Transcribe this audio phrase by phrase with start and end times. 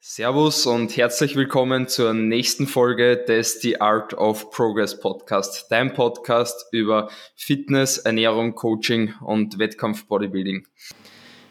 [0.00, 6.66] Servus und herzlich willkommen zur nächsten Folge des The Art of Progress Podcast, dein Podcast
[6.70, 10.68] über Fitness, Ernährung, Coaching und Wettkampf Bodybuilding.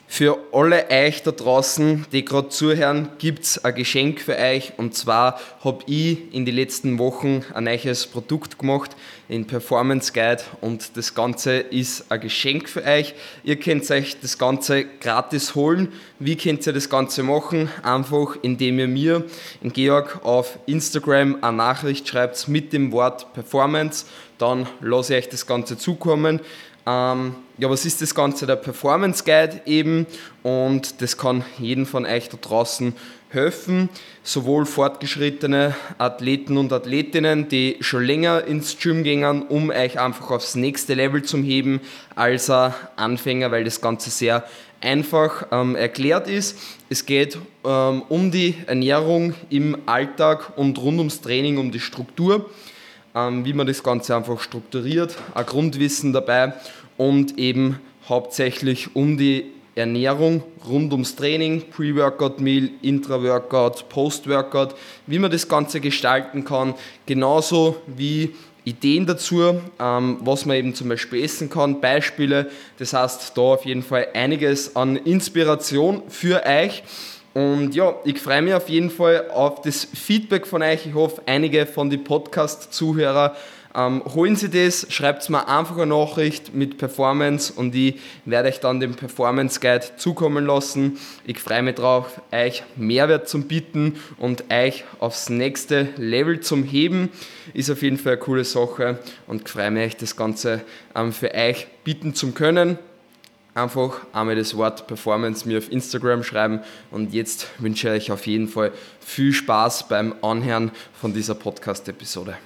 [0.10, 4.72] Für alle euch da draußen, die gerade zuhören, gibt's ein Geschenk für euch.
[4.78, 8.96] Und zwar habe ich in den letzten Wochen ein neues Produkt gemacht,
[9.28, 10.42] den Performance Guide.
[10.62, 13.16] Und das Ganze ist ein Geschenk für euch.
[13.44, 15.92] Ihr könnt euch das Ganze gratis holen.
[16.20, 17.70] Wie könnt ihr das Ganze machen?
[17.84, 19.26] Einfach indem ihr mir,
[19.62, 24.06] in Georg, auf Instagram eine Nachricht schreibt mit dem Wort Performance.
[24.38, 26.40] Dann lasse ich euch das Ganze zukommen.
[26.88, 28.46] Ähm, ja, was ist das Ganze?
[28.46, 30.06] Der Performance Guide eben
[30.44, 32.94] und das kann jedem von euch da draußen
[33.30, 33.90] helfen,
[34.24, 40.56] sowohl fortgeschrittene Athleten und Athletinnen, die schon länger ins Gym gehen, um euch einfach aufs
[40.56, 41.82] nächste Level zu heben,
[42.16, 44.46] als auch Anfänger, weil das Ganze sehr
[44.80, 46.58] einfach ähm, erklärt ist.
[46.90, 52.50] Es geht ähm, um die Ernährung im Alltag und rund ums Training, um die Struktur
[53.18, 56.54] ähm, wie man das Ganze einfach strukturiert, ein Grundwissen dabei
[56.98, 59.46] und eben hauptsächlich um die
[59.76, 66.74] Ernährung rund ums Training, Pre-Workout-Meal, Intra-Workout, Post-Workout, wie man das Ganze gestalten kann,
[67.06, 68.34] genauso wie
[68.66, 72.50] Ideen dazu, ähm, was man eben zum Beispiel essen kann, Beispiele.
[72.80, 76.84] Das heißt, da auf jeden Fall einiges an Inspiration für euch.
[77.34, 80.88] Und ja, ich freue mich auf jeden Fall auf das Feedback von euch.
[80.88, 83.36] Ich hoffe, einige von den Podcast-Zuhörer
[83.78, 88.60] ähm, holen Sie das, schreibt mir einfach eine Nachricht mit Performance und ich werde euch
[88.60, 90.98] dann den Performance Guide zukommen lassen.
[91.26, 97.10] Ich freue mich darauf, euch Mehrwert zu bieten und euch aufs nächste Level zum Heben.
[97.54, 98.98] Ist auf jeden Fall eine coole Sache
[99.28, 100.62] und ich freue mich, das Ganze
[100.96, 102.80] ähm, für euch bieten zu können
[103.54, 106.60] einfach einmal das Wort Performance mir auf Instagram schreiben
[106.92, 112.38] und jetzt wünsche ich euch auf jeden Fall viel Spaß beim Anhören von dieser Podcast-Episode.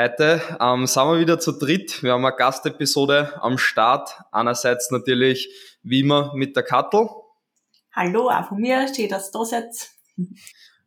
[0.00, 2.02] Heute ähm, sind wir wieder zu dritt.
[2.02, 4.14] Wir haben eine Gastepisode am Start.
[4.32, 5.50] Einerseits natürlich
[5.82, 7.06] wie immer mit der Kattel.
[7.92, 9.66] Hallo, auch von mir, schön, dass du da seid.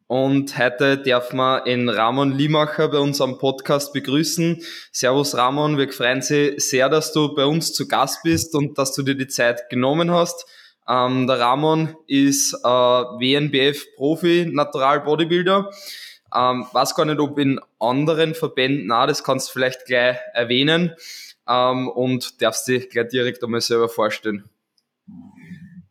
[0.07, 4.63] Und heute dürfen wir in Ramon Limacher bei uns am Podcast begrüßen.
[4.91, 8.95] Servus Ramon, wir freuen Sie sehr, dass du bei uns zu Gast bist und dass
[8.95, 10.47] du dir die Zeit genommen hast.
[10.89, 15.69] Ähm, der Ramon ist äh, WNBF-Profi, Natural Bodybuilder.
[16.33, 20.95] Ähm, weiß gar nicht, ob in anderen Verbänden, na, das kannst du vielleicht gleich erwähnen
[21.47, 24.49] ähm, und darfst dich gleich direkt einmal selber vorstellen.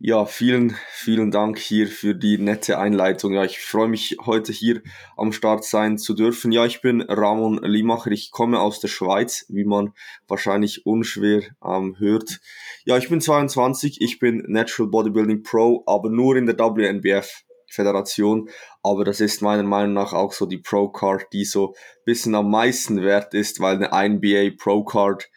[0.04, 3.34] Ja, vielen, vielen Dank hier für die nette Einleitung.
[3.34, 4.82] Ja, ich freue mich heute hier
[5.16, 6.50] am Start sein zu dürfen.
[6.50, 8.10] Ja, ich bin Ramon Limacher.
[8.10, 9.92] Ich komme aus der Schweiz, wie man
[10.26, 12.40] wahrscheinlich unschwer ähm, hört.
[12.84, 14.00] Ja, ich bin 22.
[14.00, 18.48] Ich bin Natural Bodybuilding Pro, aber nur in der WNBF Föderation.
[18.82, 21.74] Aber das ist meiner Meinung nach auch so die Pro Card, die so
[22.04, 25.28] bisschen am meisten wert ist, weil eine NBA Pro Card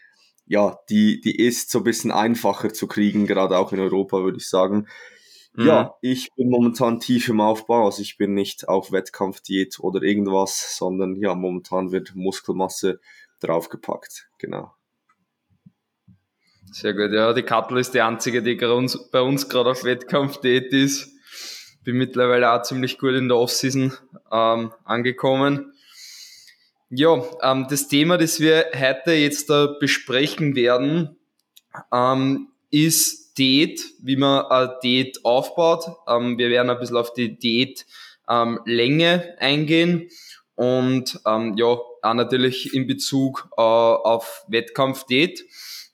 [0.47, 4.37] ja, die, die ist so ein bisschen einfacher zu kriegen, gerade auch in Europa, würde
[4.37, 4.87] ich sagen.
[5.53, 5.67] Mhm.
[5.67, 10.75] Ja, ich bin momentan tief im Aufbau, also ich bin nicht auf Wettkampfdiät oder irgendwas,
[10.77, 12.99] sondern ja, momentan wird Muskelmasse
[13.39, 14.73] draufgepackt, genau.
[16.71, 21.14] Sehr gut, ja, die Kattel ist die einzige, die bei uns gerade auf Wettkampfdiät ist.
[21.85, 23.93] Bin mittlerweile auch ziemlich gut in der Offseason
[24.31, 25.71] ähm, angekommen.
[26.89, 31.15] Ja, ähm, das Thema, das wir heute jetzt da besprechen werden,
[31.93, 35.85] ähm, ist Diät, wie man eine Diät aufbaut.
[36.07, 40.09] Ähm, wir werden ein bisschen auf die Diätlänge ähm, eingehen
[40.55, 45.45] und ähm, ja, auch natürlich in Bezug äh, auf Wettkampfdiät,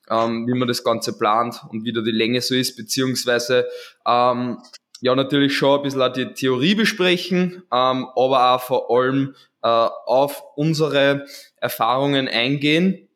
[0.09, 3.67] ähm, wie man das Ganze plant und wie da die Länge so ist, beziehungsweise
[4.07, 4.57] ähm,
[5.01, 9.67] ja natürlich schon ein bisschen auch die Theorie besprechen, ähm, aber auch vor allem äh,
[9.67, 11.25] auf unsere
[11.57, 13.09] Erfahrungen eingehen.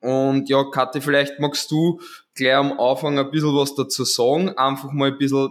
[0.00, 2.00] Und ja, Kathi, vielleicht magst du
[2.34, 5.50] gleich am Anfang ein bisschen was dazu sagen, einfach mal ein bisschen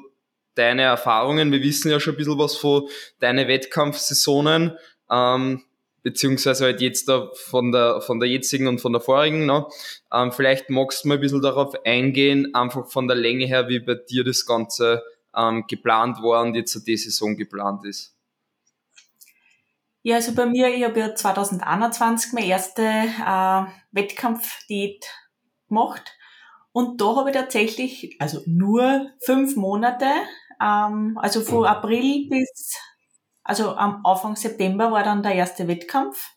[0.56, 1.54] deine Erfahrungen.
[1.54, 2.88] Wir wissen ja schon ein bisschen was von
[3.20, 4.78] deinen Wettkampfsaisonen,
[5.10, 5.64] ähm,
[6.04, 9.46] beziehungsweise halt jetzt da von der, von der jetzigen und von der vorigen.
[9.46, 9.66] Ne?
[10.12, 13.80] Ähm, vielleicht magst du mal ein bisschen darauf eingehen, einfach von der Länge her, wie
[13.80, 15.02] bei dir das Ganze
[15.36, 18.16] ähm, geplant war und jetzt die Saison geplant ist.
[20.04, 25.06] Ja, also bei mir, ich habe ja 2021 meine erste äh, Wettkampfdiät
[25.68, 26.18] gemacht
[26.72, 30.08] und da habe ich tatsächlich, also nur fünf Monate,
[30.62, 32.78] ähm, also von April bis,
[33.44, 36.34] also am Anfang September war dann der erste Wettkampf.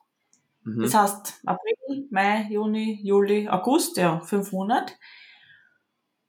[0.64, 0.82] Mhm.
[0.82, 4.94] Das heißt April, Mai, Juni, Juli, August, ja, fünf Monate.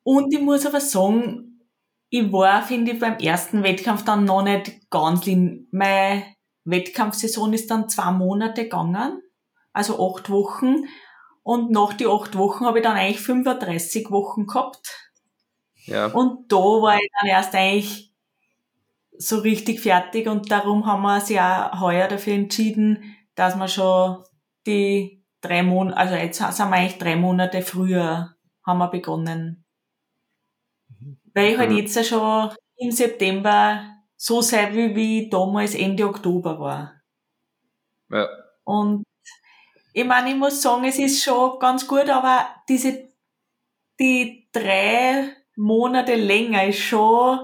[0.03, 1.54] Und ich muss aber sagen,
[2.09, 6.23] ich war, finde ich, beim ersten Wettkampf dann noch nicht ganz in, meine
[6.63, 9.21] Wettkampfsaison ist dann zwei Monate gegangen,
[9.73, 10.85] also acht Wochen.
[11.43, 15.11] Und nach die acht Wochen habe ich dann eigentlich 35 Wochen gehabt.
[15.85, 16.07] Ja.
[16.07, 18.13] Und da war ich dann erst eigentlich
[19.17, 24.23] so richtig fertig und darum haben wir uns ja heuer dafür entschieden, dass wir schon
[24.65, 28.35] die drei Monate, also jetzt sind wir eigentlich drei Monate früher
[28.65, 29.64] haben wir begonnen.
[31.35, 31.77] Weil ich halt mhm.
[31.77, 37.01] jetzt ja schon im September so sein will, wie damals Ende Oktober war.
[38.09, 38.27] Ja.
[38.63, 39.03] Und
[39.93, 43.09] ich meine, ich muss sagen, es ist schon ganz gut, aber diese,
[43.99, 47.39] die drei Monate länger ist schon,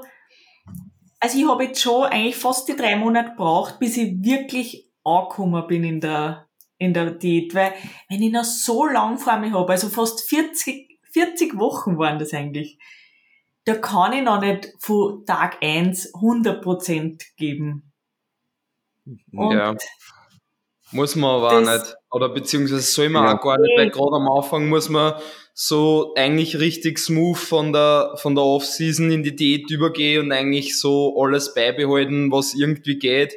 [1.20, 5.66] also ich habe jetzt schon eigentlich fast die drei Monate gebraucht, bis ich wirklich angekommen
[5.68, 6.48] bin in der,
[6.78, 7.74] in der Diät, weil
[8.10, 12.34] wenn ich noch so lang vor mir habe, also fast 40, 40 Wochen waren das
[12.34, 12.80] eigentlich,
[13.66, 17.92] da kann ich noch nicht von Tag eins 100% geben.
[19.06, 19.76] Und ja.
[20.92, 21.96] Muss man aber auch nicht.
[22.12, 23.38] Oder beziehungsweise soll man ja.
[23.38, 25.14] auch gar nicht, weil gerade am Anfang muss man
[25.54, 30.78] so eigentlich richtig smooth von der, von der Off-Season in die Diät übergehen und eigentlich
[30.78, 33.34] so alles beibehalten, was irgendwie geht.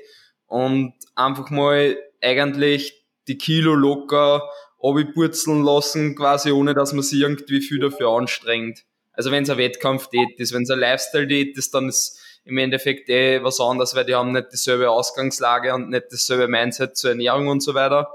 [0.46, 4.42] Und einfach mal eigentlich die Kilo locker
[4.82, 8.84] abpurzeln lassen, quasi ohne dass man sich irgendwie viel dafür anstrengt.
[9.14, 13.08] Also wenn es ein Wettkampf-Date ist, wenn es ein Lifestyle-Date ist, dann ist im Endeffekt
[13.08, 17.48] eh was anderes, weil die haben nicht dieselbe Ausgangslage und nicht dasselbe Mindset zur Ernährung
[17.48, 18.08] und so weiter.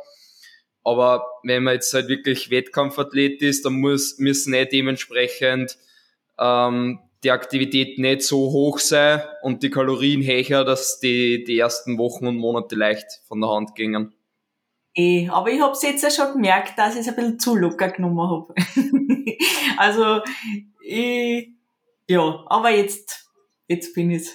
[0.83, 5.77] Aber wenn man jetzt halt wirklich Wettkampfathlet ist, dann muss, müssen eh dementsprechend
[6.39, 11.97] ähm, die Aktivität nicht so hoch sein und die Kalorien höher, dass die, die ersten
[11.97, 14.13] Wochen und Monate leicht von der Hand gingen.
[14.95, 17.55] Eh, aber ich habe es jetzt ja schon gemerkt, dass ich es ein bisschen zu
[17.55, 18.53] locker genommen habe.
[19.77, 20.21] also,
[20.89, 21.49] ich,
[22.07, 23.29] ja, aber jetzt,
[23.67, 24.29] jetzt bin ich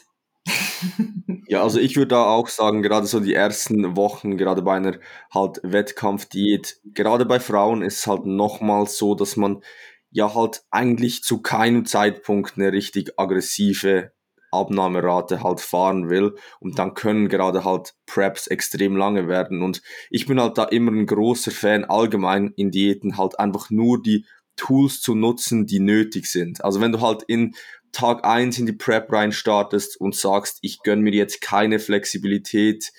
[1.48, 4.98] ja, also ich würde da auch sagen, gerade so die ersten Wochen, gerade bei einer
[5.32, 9.62] halt Wettkampfdiät, gerade bei Frauen ist es halt nochmal so, dass man
[10.10, 14.12] ja halt eigentlich zu keinem Zeitpunkt eine richtig aggressive
[14.54, 16.36] Abnahmerate halt fahren will.
[16.60, 19.62] Und dann können gerade halt Preps extrem lange werden.
[19.62, 24.00] Und ich bin halt da immer ein großer Fan allgemein in Diäten halt einfach nur
[24.00, 26.64] die Tools zu nutzen, die nötig sind.
[26.64, 27.54] Also wenn du halt in
[27.92, 32.92] Tag eins in die Prep rein startest und sagst, ich gönn mir jetzt keine Flexibilität,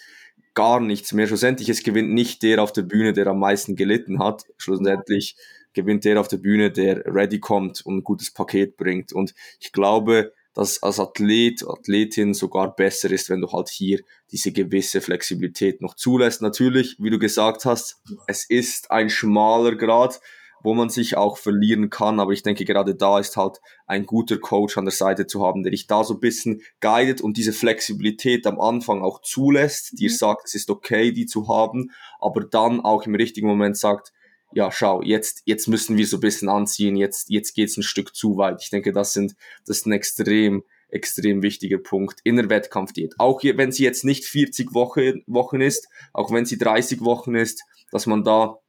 [0.54, 1.28] gar nichts mehr.
[1.28, 4.46] Schlussendlich, es gewinnt nicht der auf der Bühne, der am meisten gelitten hat.
[4.58, 5.36] Schlussendlich
[5.74, 9.12] gewinnt der auf der Bühne, der ready kommt und ein gutes Paket bringt.
[9.12, 14.00] Und ich glaube, dass als Athlet, Athletin sogar besser ist, wenn du halt hier
[14.32, 16.42] diese gewisse Flexibilität noch zulässt.
[16.42, 20.22] Natürlich, wie du gesagt hast, es ist ein schmaler Grad
[20.66, 22.20] wo man sich auch verlieren kann.
[22.20, 25.64] Aber ich denke, gerade da ist halt ein guter Coach an der Seite zu haben,
[25.64, 30.10] der dich da so ein bisschen guidet und diese Flexibilität am Anfang auch zulässt, dir
[30.10, 30.16] mhm.
[30.16, 34.12] sagt, es ist okay, die zu haben, aber dann auch im richtigen Moment sagt,
[34.52, 38.16] ja, schau, jetzt, jetzt müssen wir so ein bisschen anziehen, jetzt, jetzt geht's ein Stück
[38.16, 38.62] zu weit.
[38.62, 39.36] Ich denke, das sind,
[39.66, 43.16] das ist ein extrem, extrem wichtiger Punkt in der Wettkampfdiät.
[43.18, 47.64] Auch wenn sie jetzt nicht 40 Wochen, Wochen ist, auch wenn sie 30 Wochen ist,
[47.92, 48.60] dass man da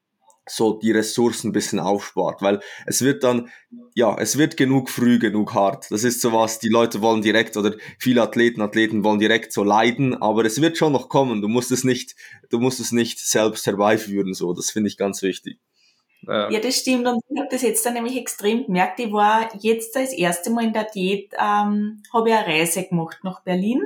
[0.48, 3.50] so die Ressourcen ein bisschen aufspart, weil es wird dann,
[3.94, 5.90] ja, es wird genug früh, genug hart.
[5.90, 9.64] Das ist so was, die Leute wollen direkt oder viele Athleten, Athleten wollen direkt so
[9.64, 11.42] leiden, aber es wird schon noch kommen.
[11.42, 12.14] Du musst es nicht,
[12.50, 14.52] du musst es nicht selbst herbeiführen, so.
[14.52, 15.58] Das finde ich ganz wichtig.
[16.26, 16.50] Ja.
[16.50, 17.06] ja, das stimmt.
[17.06, 18.98] Und ich habe das jetzt dann nämlich extrem gemerkt.
[19.00, 23.18] Ich war jetzt das erste Mal in der Diät, ähm, habe ich eine Reise gemacht
[23.22, 23.82] nach Berlin,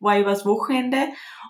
[0.00, 0.98] war übers Wochenende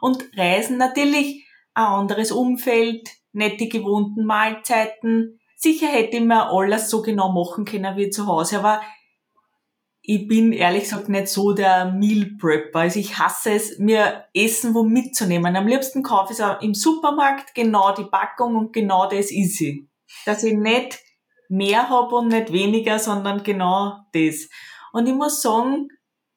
[0.00, 5.40] und Reisen natürlich ein anderes Umfeld, nicht die gewohnten Mahlzeiten.
[5.56, 8.80] Sicher hätte ich mir alles so genau machen können wie zu Hause, aber
[10.06, 12.80] ich bin ehrlich gesagt nicht so der Meal Prepper.
[12.80, 15.56] Also ich hasse es, mir Essen wo mitzunehmen.
[15.56, 19.88] Am liebsten kaufe ich es im Supermarkt genau die Packung und genau das ist sie.
[20.26, 20.98] Dass ich nicht
[21.48, 24.48] mehr habe und nicht weniger, sondern genau das.
[24.92, 25.88] Und ich muss sagen,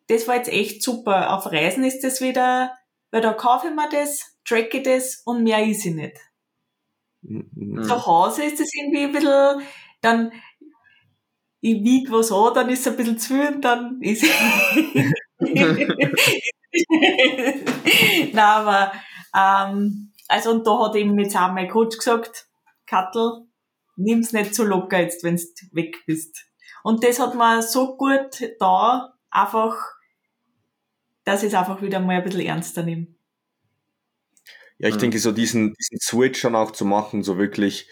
[0.07, 1.35] das war jetzt echt super.
[1.35, 2.73] Auf Reisen ist das wieder,
[3.11, 6.17] weil da kaufe ich mir das, tracke das und mehr ist ich nicht.
[7.21, 7.83] Mhm.
[7.83, 9.61] Zu Hause ist es irgendwie ein bisschen,
[10.01, 10.31] dann,
[11.61, 14.23] ich wiege was an, dann ist es ein bisschen zu viel und dann ist
[18.33, 18.91] Nein, aber,
[19.35, 22.47] ähm, also, und da hat eben jetzt auch mein Coach gesagt,
[22.85, 23.47] Kattel,
[23.95, 26.45] nimm's nicht so locker jetzt, wenn du weg bist.
[26.83, 29.75] Und das hat mir so gut da, einfach,
[31.23, 33.16] dass ich es einfach wieder mal ein bisschen ernster nehme.
[34.79, 34.99] Ja, ich mhm.
[34.99, 37.89] denke, so diesen, diesen Switch dann auch zu machen, so wirklich,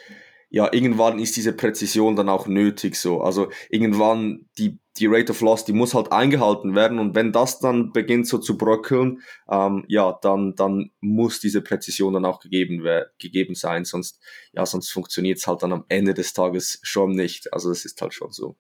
[0.50, 3.22] ja, irgendwann ist diese Präzision dann auch nötig so.
[3.22, 7.60] Also irgendwann die, die Rate of Loss, die muss halt eingehalten werden und wenn das
[7.60, 12.88] dann beginnt so zu bröckeln, ähm, ja, dann, dann muss diese Präzision dann auch gegeben,
[13.20, 14.22] gegeben sein, sonst,
[14.54, 17.51] ja, sonst funktioniert es halt dann am Ende des Tages schon nicht.
[17.51, 18.56] Also das ist halt schon so.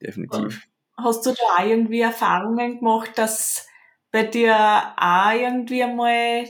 [0.00, 0.66] Definitiv.
[0.96, 3.66] Hast du da irgendwie Erfahrungen gemacht, dass
[4.12, 4.56] bei dir
[4.96, 6.46] auch irgendwie einmal,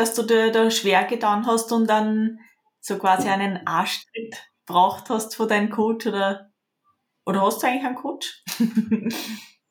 [0.00, 2.40] dass du dir da schwer getan hast und dann
[2.80, 6.50] so quasi einen Arschtritt braucht hast von deinem Coach oder,
[7.26, 8.42] oder hast du eigentlich einen Coach?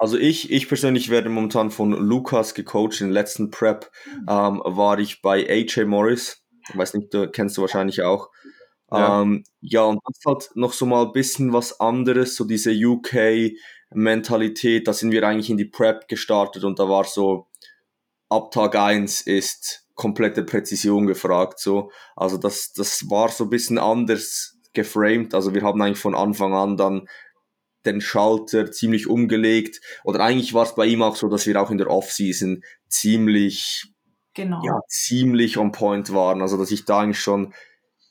[0.01, 3.01] Also ich, ich persönlich werde momentan von Lukas gecoacht.
[3.01, 3.91] In der letzten Prep
[4.29, 6.41] ähm, war ich bei AJ Morris.
[6.69, 8.29] Ich weiß nicht, du kennst du wahrscheinlich auch.
[8.89, 9.21] Ja.
[9.21, 12.71] Ähm, ja, und das ist halt noch so mal ein bisschen was anderes, so diese
[12.71, 14.88] UK-Mentalität.
[14.88, 17.50] Da sind wir eigentlich in die Prep gestartet und da war so,
[18.29, 21.59] ab Tag eins ist komplette Präzision gefragt.
[21.59, 21.91] So.
[22.15, 25.35] Also das, das war so ein bisschen anders geframed.
[25.35, 27.07] Also wir haben eigentlich von Anfang an dann
[27.85, 29.81] den Schalter ziemlich umgelegt.
[30.03, 33.91] Oder eigentlich war es bei ihm auch so, dass wir auch in der Offseason ziemlich,
[34.33, 34.61] genau.
[34.63, 36.41] ja, ziemlich on point waren.
[36.41, 37.53] Also dass ich da eigentlich schon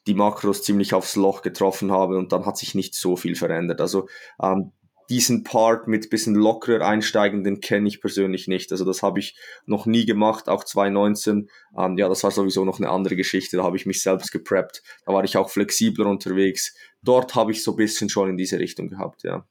[0.06, 3.80] die Makros ziemlich aufs Loch getroffen habe und dann hat sich nicht so viel verändert.
[3.80, 4.08] Also
[4.42, 4.72] ähm,
[5.08, 8.70] diesen Part mit bisschen lockerer einsteigen, den kenne ich persönlich nicht.
[8.72, 11.48] Also das habe ich noch nie gemacht, auch 2019.
[11.76, 13.56] Ähm, ja, das war sowieso noch eine andere Geschichte.
[13.56, 14.82] Da habe ich mich selbst gepreppt.
[15.06, 16.74] Da war ich auch flexibler unterwegs.
[17.02, 19.46] Dort habe ich so ein bisschen schon in diese Richtung gehabt, ja.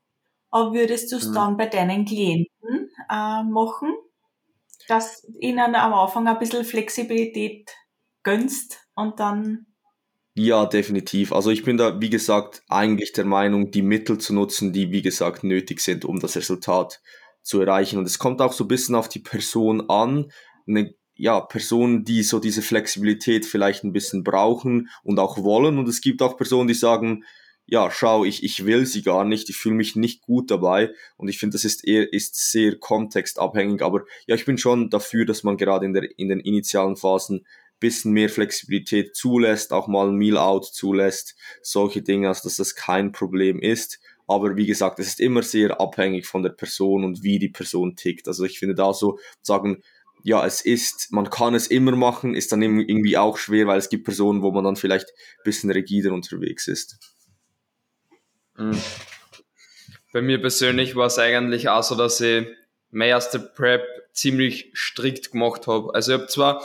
[0.49, 1.33] Aber würdest du es mhm.
[1.33, 3.93] dann bei deinen Klienten äh, machen,
[4.87, 7.69] dass ihnen am Anfang ein bisschen Flexibilität
[8.23, 9.65] gönnst und dann
[10.39, 11.33] ja, definitiv.
[11.33, 15.01] Also ich bin da, wie gesagt, eigentlich der Meinung, die Mittel zu nutzen, die, wie
[15.01, 17.01] gesagt, nötig sind, um das Resultat
[17.41, 17.97] zu erreichen.
[17.97, 20.31] Und es kommt auch so ein bisschen auf die Person an.
[20.67, 25.79] Eine ja, Personen, die so diese Flexibilität vielleicht ein bisschen brauchen und auch wollen.
[25.79, 27.23] Und es gibt auch Personen, die sagen,
[27.65, 30.93] ja, schau, ich, ich will sie gar nicht, ich fühle mich nicht gut dabei.
[31.15, 33.81] Und ich finde, das ist eher, ist sehr kontextabhängig.
[33.81, 37.43] Aber ja, ich bin schon dafür, dass man gerade in der, in den initialen Phasen
[37.79, 43.11] bisschen mehr Flexibilität zulässt, auch mal ein Meal-Out zulässt, solche Dinge, also dass das kein
[43.11, 43.99] Problem ist.
[44.27, 47.95] Aber wie gesagt, es ist immer sehr abhängig von der Person und wie die Person
[47.95, 48.27] tickt.
[48.27, 49.81] Also ich finde da so sagen,
[50.23, 53.87] ja, es ist, man kann es immer machen, ist dann irgendwie auch schwer, weil es
[53.87, 56.99] gibt Personen, wo man dann vielleicht ein bisschen rigider unterwegs ist.
[58.57, 58.81] Mhm.
[60.11, 62.45] Bei mir persönlich war es eigentlich auch so, dass ich
[62.91, 65.93] meine erste Prep ziemlich strikt gemacht habe.
[65.93, 66.63] Also ich habe zwar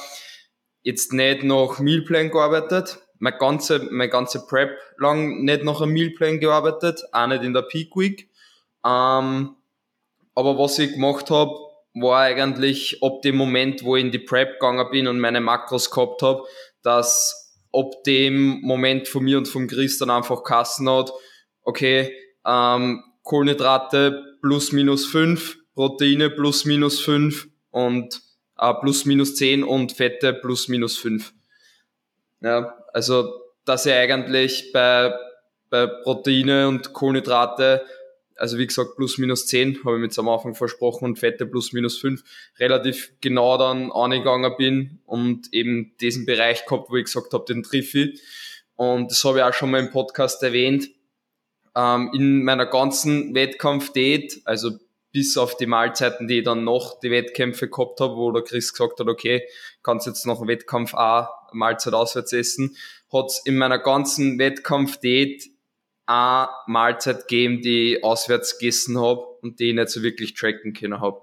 [0.83, 2.99] jetzt nicht nach Mealplan gearbeitet.
[3.19, 7.63] Meine ganze, meine ganze Prep lang nicht nach einem Mealplan gearbeitet, auch nicht in der
[7.63, 8.29] Peak Week.
[8.85, 9.57] Ähm,
[10.35, 11.53] aber was ich gemacht habe,
[11.95, 15.91] war eigentlich ab dem Moment, wo ich in die Prep gegangen bin und meine Makros
[15.91, 16.43] gehabt habe,
[16.83, 21.13] dass ab dem Moment von mir und vom Chris dann einfach Kassen hat,
[21.63, 22.13] okay,
[22.47, 28.21] ähm, Kohlenhydrate plus minus fünf, Proteine plus minus fünf und
[28.63, 31.33] äh, plus minus 10 und Fette plus minus 5.
[32.41, 35.13] Ja, also dass ich eigentlich bei,
[35.69, 37.85] bei Proteine und Kohlenhydrate,
[38.37, 41.73] also wie gesagt plus minus 10, habe ich mit am Anfang versprochen und Fette plus
[41.73, 42.23] minus 5,
[42.59, 47.63] relativ genau dann angegangen bin und eben diesen Bereich gehabt, wo ich gesagt habe, den
[47.63, 48.19] Triffi.
[48.77, 50.89] Und das habe ich auch schon mal im Podcast erwähnt.
[51.75, 54.73] Ähm, in meiner ganzen Wettkampf-Date, also
[55.13, 58.73] bis auf die Mahlzeiten, die ich dann noch die Wettkämpfe gehabt habe, wo der Chris
[58.73, 59.47] gesagt hat, okay,
[59.83, 62.77] kannst jetzt noch einen Wettkampf auch Mahlzeit auswärts essen,
[63.13, 65.45] hat es in meiner ganzen Wettkampf-Date
[66.07, 70.73] eine Mahlzeit gegeben, die ich auswärts gegessen habe und die ich nicht so wirklich tracken
[70.73, 71.21] können habe.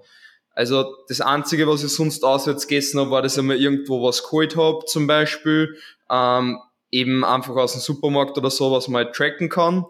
[0.52, 4.24] Also das Einzige, was ich sonst auswärts gegessen habe, war, dass ich mir irgendwo was
[4.24, 5.78] geholt habe, zum Beispiel,
[6.10, 6.60] ähm,
[6.92, 9.86] eben einfach aus dem Supermarkt oder so, was man halt tracken kann.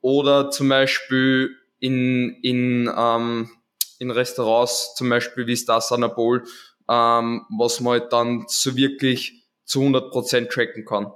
[0.00, 3.50] Oder zum Beispiel in, in, ähm,
[3.98, 6.44] in Restaurants, zum Beispiel wie Stars an Bowl,
[6.88, 11.12] ähm, was man halt dann so wirklich zu 100% tracken kann.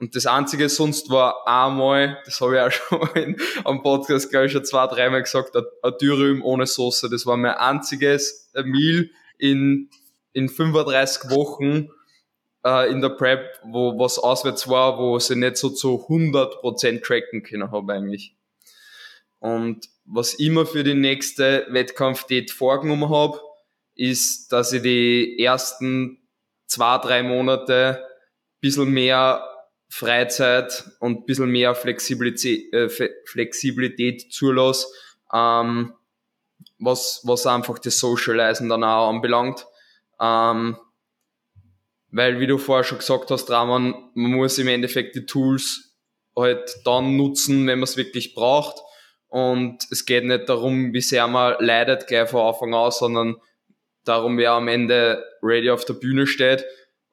[0.00, 4.46] Und das Einzige sonst war einmal, das habe ich auch schon in, am Podcast, glaube
[4.46, 7.08] ich, schon zwei, dreimal gesagt, ein Dürüm ohne Soße.
[7.08, 9.88] Das war mein einziges Meal in,
[10.32, 11.88] in 35 Wochen
[12.64, 17.42] äh, in der Prep, wo was auswärts war, wo sie nicht so zu 100% tracken
[17.42, 18.36] können habe eigentlich.
[19.44, 23.38] Und was ich immer für die nächste Wettkampf-Date vorgenommen habe,
[23.94, 26.26] ist, dass ich die ersten
[26.66, 29.46] zwei, drei Monate ein bisschen mehr
[29.90, 32.88] Freizeit und ein bisschen mehr Flexibilität, äh,
[33.26, 34.86] Flexibilität zulasse,
[35.30, 35.92] ähm,
[36.78, 39.66] was, was einfach das Socializen dann auch anbelangt.
[40.22, 40.78] Ähm,
[42.12, 45.98] weil wie du vorher schon gesagt hast, Raman, man muss im Endeffekt die Tools
[46.34, 48.80] halt dann nutzen, wenn man es wirklich braucht.
[49.34, 53.36] Und es geht nicht darum, wie sehr man leidet gleich von Anfang an, sondern
[54.04, 56.64] darum, wer am Ende ready auf der Bühne steht.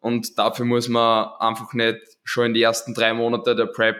[0.01, 3.97] Und dafür muss man einfach nicht schon in die ersten drei Monate der Prep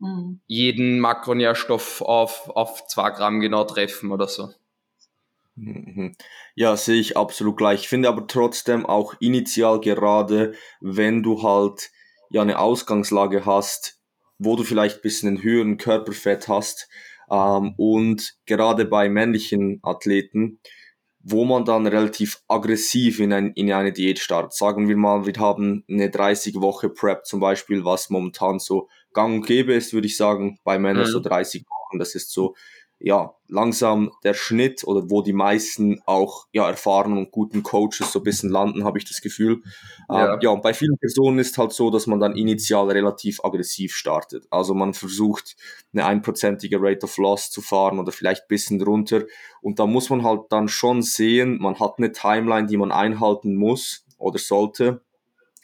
[0.00, 0.40] mhm.
[0.46, 4.50] jeden Makronährstoff auf, auf zwei Gramm genau treffen oder so.
[5.54, 6.14] Mhm.
[6.54, 7.80] Ja, sehe ich absolut gleich.
[7.80, 10.52] Ich finde aber trotzdem auch initial gerade,
[10.82, 11.90] wenn du halt
[12.28, 13.98] ja eine Ausgangslage hast,
[14.36, 16.86] wo du vielleicht ein bisschen einen höheren Körperfett hast
[17.30, 20.60] ähm, und gerade bei männlichen Athleten,
[21.20, 24.52] wo man dann relativ aggressiv in, ein, in eine Diät startet.
[24.52, 29.36] Sagen wir mal, wir haben eine 30 Woche Prep zum Beispiel, was momentan so gang
[29.36, 31.12] und gäbe ist, würde ich sagen, bei Männern mhm.
[31.12, 31.98] so 30 Wochen.
[31.98, 32.54] Das ist so
[33.04, 38.20] ja, langsam der Schnitt oder wo die meisten auch ja, erfahrenen und guten Coaches so
[38.20, 39.60] ein bisschen landen, habe ich das Gefühl.
[40.08, 40.32] Ja.
[40.32, 43.94] Ähm, ja, und bei vielen Personen ist halt so, dass man dann initial relativ aggressiv
[43.94, 44.46] startet.
[44.48, 45.54] Also man versucht,
[45.92, 49.24] eine einprozentige Rate of Loss zu fahren oder vielleicht bisschen drunter.
[49.60, 53.54] Und da muss man halt dann schon sehen, man hat eine Timeline, die man einhalten
[53.54, 55.02] muss oder sollte.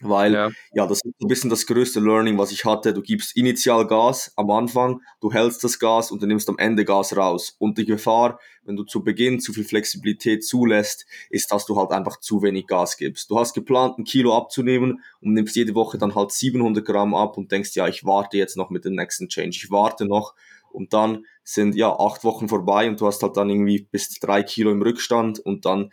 [0.00, 0.50] Weil, ja.
[0.72, 2.94] ja, das ist ein bisschen das größte Learning, was ich hatte.
[2.94, 6.84] Du gibst initial Gas am Anfang, du hältst das Gas und du nimmst am Ende
[6.84, 7.54] Gas raus.
[7.58, 11.90] Und die Gefahr, wenn du zu Beginn zu viel Flexibilität zulässt, ist, dass du halt
[11.90, 13.30] einfach zu wenig Gas gibst.
[13.30, 17.36] Du hast geplant, ein Kilo abzunehmen und nimmst jede Woche dann halt 700 Gramm ab
[17.36, 19.58] und denkst, ja, ich warte jetzt noch mit dem nächsten Change.
[19.62, 20.34] Ich warte noch.
[20.72, 24.42] Und dann sind, ja, acht Wochen vorbei und du hast halt dann irgendwie bis drei
[24.42, 25.90] Kilo im Rückstand und dann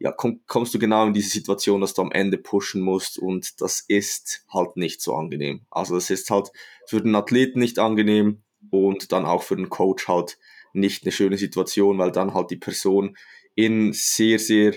[0.00, 3.60] ja, komm, kommst du genau in diese Situation, dass du am Ende pushen musst und
[3.60, 5.62] das ist halt nicht so angenehm.
[5.70, 6.50] Also das ist halt
[6.86, 10.38] für den Athleten nicht angenehm und dann auch für den Coach halt
[10.72, 13.16] nicht eine schöne Situation, weil dann halt die Person
[13.54, 14.74] in sehr, sehr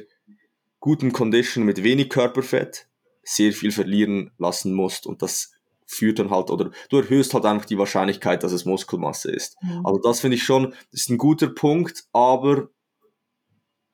[0.79, 2.87] gutem Condition mit wenig Körperfett
[3.23, 5.51] sehr viel verlieren lassen musst und das
[5.85, 9.61] führt dann halt oder du erhöhst halt einfach die Wahrscheinlichkeit, dass es Muskelmasse ist.
[9.61, 9.85] Mhm.
[9.85, 12.69] Also das finde ich schon, das ist ein guter Punkt, aber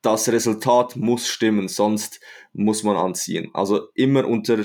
[0.02, 2.20] das Resultat muss stimmen, sonst
[2.52, 3.50] muss man anziehen.
[3.54, 4.64] Also immer unter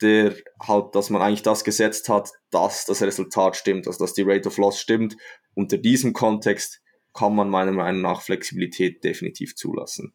[0.00, 4.22] der halt, dass man eigentlich das gesetzt hat, dass das Resultat stimmt, also dass die
[4.22, 5.16] Rate of Loss stimmt.
[5.54, 6.82] Unter diesem Kontext
[7.14, 10.12] kann man meiner Meinung nach Flexibilität definitiv zulassen.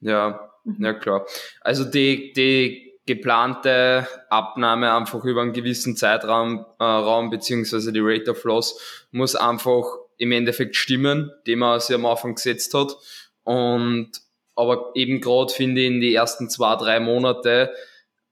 [0.00, 1.26] Ja, ja klar.
[1.60, 8.30] Also die, die geplante Abnahme einfach über einen gewissen Zeitraum äh, Raum, beziehungsweise die Rate
[8.30, 9.84] of Loss muss einfach
[10.18, 12.96] im Endeffekt stimmen, den man sich am Anfang gesetzt hat.
[13.44, 14.10] Und
[14.54, 17.72] aber eben gerade finde ich in die ersten zwei, drei Monate,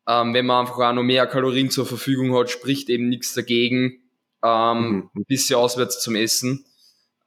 [0.06, 4.02] ähm, wenn man einfach auch noch mehr Kalorien zur Verfügung hat, spricht eben nichts dagegen,
[4.42, 5.10] ähm, mhm.
[5.14, 6.64] ein bisschen auswärts zum Essen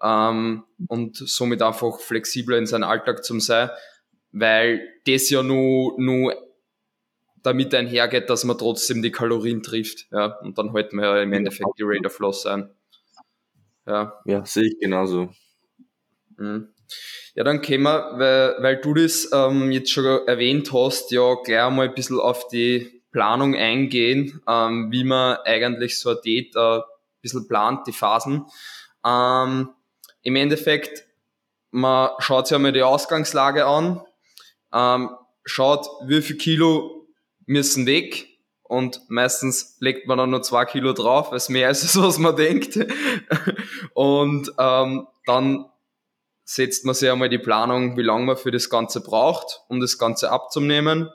[0.01, 3.69] ähm, und somit einfach flexibler in seinem Alltag zum sein,
[4.31, 6.35] weil das ja nur, nur
[7.41, 10.07] damit einhergeht, dass man trotzdem die Kalorien trifft.
[10.11, 12.69] Ja, und dann halten wir ja im Endeffekt die Rate of Loss ein.
[13.85, 15.29] Ja, ja sehe ich genauso.
[16.37, 16.72] Mhm.
[17.35, 21.61] Ja, dann können wir, weil, weil du das ähm, jetzt schon erwähnt hast, ja gleich
[21.61, 26.77] einmal ein bisschen auf die Planung eingehen, ähm, wie man eigentlich so ein Date äh,
[26.77, 26.83] ein
[27.21, 28.45] bisschen plant, die Phasen.
[29.05, 29.69] Ähm,
[30.21, 31.05] Im Endeffekt,
[31.71, 34.01] man schaut sich einmal die Ausgangslage an,
[34.73, 35.09] ähm,
[35.45, 37.07] schaut, wie viel Kilo
[37.45, 38.27] müssen weg
[38.63, 42.35] und meistens legt man dann nur zwei Kilo drauf, es mehr ist, als was man
[42.35, 42.77] denkt.
[43.93, 45.65] und ähm, dann
[46.45, 49.97] setzt man sich einmal die Planung, wie lange man für das Ganze braucht, um das
[49.97, 51.09] Ganze abzunehmen.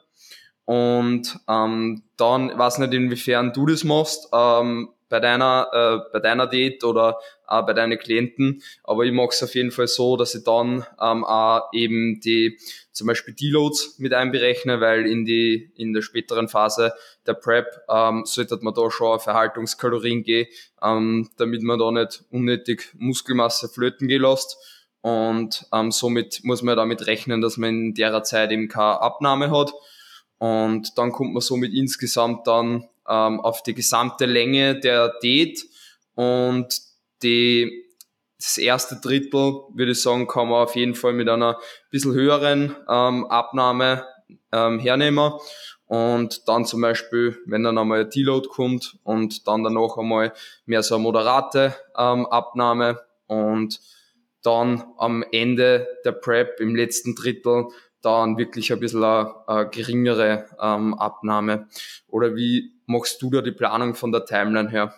[0.65, 6.47] Und ähm, dann, weiß nicht, inwiefern du das machst, ähm, bei deiner, äh, bei deiner
[6.47, 8.63] Date oder äh, bei deinen Klienten.
[8.85, 12.59] Aber ich mache es auf jeden Fall so, dass ich dann ähm, auch eben die
[12.93, 16.93] zum Beispiel Deloads mit einberechne, weil in die in der späteren Phase
[17.27, 20.49] der Prep ähm, sollte man da schon auf Erhaltungskalorien gehen,
[20.83, 24.59] ähm, damit man da nicht unnötig Muskelmasse flöten gelässt.
[25.01, 29.51] Und ähm, somit muss man damit rechnen, dass man in der Zeit eben keine Abnahme
[29.51, 29.73] hat.
[30.39, 35.65] Und dann kommt man somit insgesamt dann ähm, auf die gesamte Länge der Date.
[36.15, 36.81] Und
[37.23, 37.85] die,
[38.39, 41.59] das erste Drittel, würde ich sagen, kann man auf jeden Fall mit einer
[41.91, 44.05] bisschen höheren ähm, Abnahme
[44.53, 45.33] ähm, hernehmen.
[45.87, 50.35] Und dann zum Beispiel, wenn dann einmal ein Deload kommt und dann danach einmal
[50.67, 53.81] mehr so eine moderate ähm, Abnahme und
[54.43, 57.69] dann am Ende der Prep im letzten Drittel
[58.01, 61.69] dann wirklich ein bisschen eine, eine geringere ähm, Abnahme.
[62.07, 64.95] Oder wie machst du da die Planung von der Timeline her?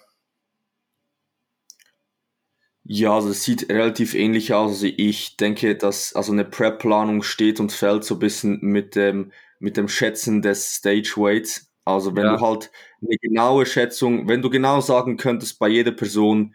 [2.85, 4.73] Ja, also es sieht relativ ähnlich aus.
[4.73, 9.33] Also ich denke, dass also eine Prep-Planung steht und fällt so ein bisschen mit dem
[9.61, 11.71] mit dem Schätzen des Stage Weights.
[11.85, 12.37] Also wenn ja.
[12.37, 12.71] du halt
[13.03, 16.55] eine genaue Schätzung, wenn du genau sagen könntest bei jeder Person,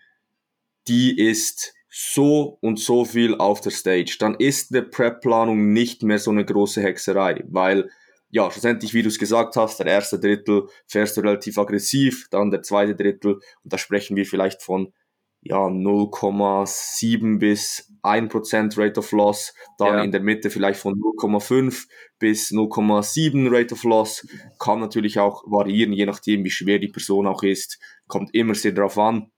[0.87, 6.19] die ist so und so viel auf der Stage, dann ist eine Prep-Planung nicht mehr
[6.19, 7.89] so eine große Hexerei, weil
[8.29, 12.51] ja, schlussendlich, wie du es gesagt hast, der erste Drittel fährst du relativ aggressiv, dann
[12.51, 14.91] der zweite Drittel und da sprechen wir vielleicht von
[15.39, 20.03] ja, 0,7 bis 1% Rate of Loss, dann ja.
[20.03, 21.85] in der Mitte vielleicht von 0,5
[22.19, 24.27] bis 0,7 Rate of Loss,
[24.59, 28.73] kann natürlich auch variieren, je nachdem, wie schwer die Person auch ist, kommt immer sehr
[28.73, 29.31] drauf an.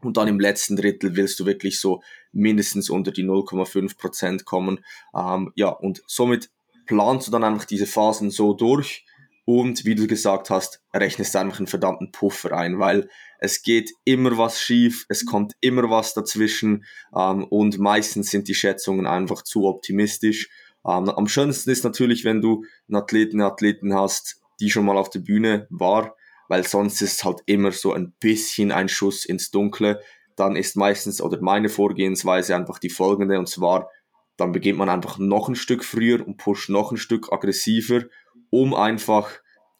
[0.00, 4.84] Und dann im letzten Drittel willst du wirklich so mindestens unter die 0,5% kommen.
[5.14, 6.50] Ähm, ja, und somit
[6.86, 9.04] planst du dann einfach diese Phasen so durch
[9.44, 13.08] und wie du gesagt hast, rechnest einfach einen verdammten Puffer ein, weil
[13.38, 16.84] es geht immer was schief, es kommt immer was dazwischen
[17.16, 20.50] ähm, und meistens sind die Schätzungen einfach zu optimistisch.
[20.86, 24.98] Ähm, am schönsten ist natürlich, wenn du einen Athleten, eine Athleten hast, die schon mal
[24.98, 26.14] auf der Bühne war,
[26.48, 30.00] weil sonst ist halt immer so ein bisschen ein Schuss ins Dunkle.
[30.36, 33.90] Dann ist meistens oder meine Vorgehensweise einfach die folgende und zwar,
[34.36, 38.04] dann beginnt man einfach noch ein Stück früher und pusht noch ein Stück aggressiver,
[38.50, 39.30] um einfach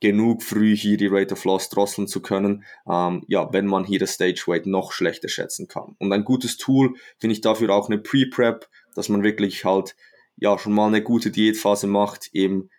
[0.00, 3.98] genug früh hier die Rate of Loss drosseln zu können, ähm, ja, wenn man hier
[3.98, 5.96] das Stage Weight noch schlechter schätzen kann.
[5.98, 9.96] Und ein gutes Tool finde ich dafür auch eine Pre-Prep, dass man wirklich halt
[10.36, 12.70] ja schon mal eine gute Diätphase macht im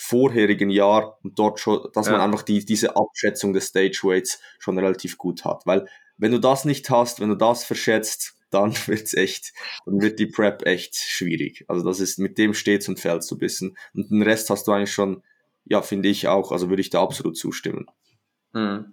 [0.00, 2.12] vorherigen Jahr und dort schon, dass ja.
[2.12, 5.66] man einfach die, diese Abschätzung des Stage Weights schon relativ gut hat.
[5.66, 5.86] Weil
[6.16, 9.52] wenn du das nicht hast, wenn du das verschätzt, dann wird's echt,
[9.86, 11.64] dann wird die Prep echt schwierig.
[11.68, 13.76] Also das ist, mit dem steht's und fällt so ein bisschen.
[13.94, 15.22] Und den Rest hast du eigentlich schon
[15.64, 16.52] ja, finde ich auch.
[16.52, 17.86] Also würde ich da absolut zustimmen.
[18.52, 18.92] Hm.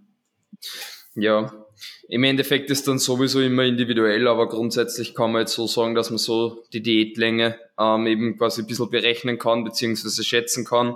[1.15, 1.65] Ja,
[2.07, 6.09] im Endeffekt ist dann sowieso immer individuell, aber grundsätzlich kann man jetzt so sagen, dass
[6.09, 10.95] man so die Diätlänge ähm, eben quasi ein bisschen berechnen kann, beziehungsweise schätzen kann,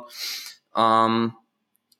[0.75, 1.33] ähm,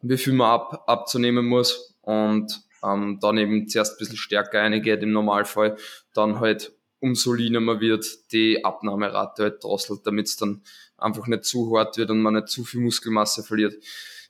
[0.01, 5.03] wie viel man ab, abzunehmen muss und ähm, dann eben zuerst ein bisschen stärker eingeht
[5.03, 5.77] im Normalfall,
[6.13, 10.61] dann halt umso leaner man wird, die Abnahmerate halt drosselt, damit es dann
[10.97, 13.75] einfach nicht zu hart wird und man nicht zu viel Muskelmasse verliert.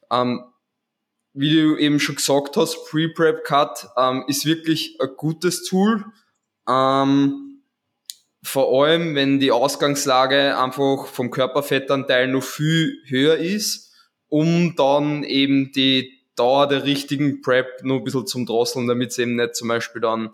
[0.10, 0.44] Ähm,
[1.34, 6.06] wie du eben schon gesagt hast, Pre-Prep Cut ähm, ist wirklich ein gutes Tool.
[6.68, 7.64] Ähm,
[8.44, 13.92] vor allem, wenn die Ausgangslage einfach vom Körperfettanteil noch viel höher ist,
[14.28, 19.20] um dann eben die Dauer der richtigen Prep noch ein bisschen zum Drosseln, damit es
[19.20, 20.32] eben nicht zum Beispiel dann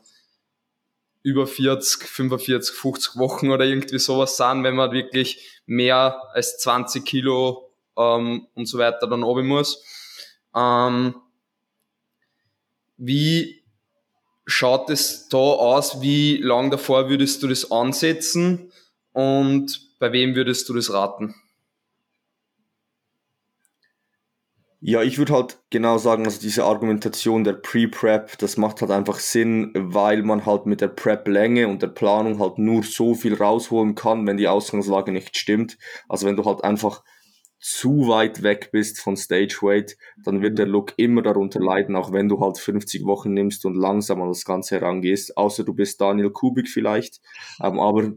[1.23, 7.03] über 40, 45, 50 Wochen oder irgendwie sowas sind, wenn man wirklich mehr als 20
[7.03, 9.83] Kilo ähm, und so weiter dann oben muss.
[10.55, 11.15] Ähm,
[12.97, 13.63] wie
[14.45, 16.01] schaut es da aus?
[16.01, 18.71] Wie lang davor würdest du das ansetzen
[19.13, 21.35] und bei wem würdest du das raten?
[24.79, 29.17] Ja, ich würde halt genau sagen, also diese Argumentation der Pre-Prep, das macht halt einfach
[29.19, 33.95] Sinn, weil man halt mit der Prep-Länge und der Planung halt nur so viel rausholen
[33.95, 35.79] kann, wenn die Ausgangslage nicht stimmt.
[36.07, 37.03] Also wenn du halt einfach
[37.59, 42.11] zu weit weg bist von Stage Weight, dann wird der Look immer darunter leiden, auch
[42.11, 45.99] wenn du halt 50 Wochen nimmst und langsam an das Ganze herangehst, außer du bist
[45.99, 47.21] Daniel Kubik vielleicht.
[47.61, 48.13] Ähm, aber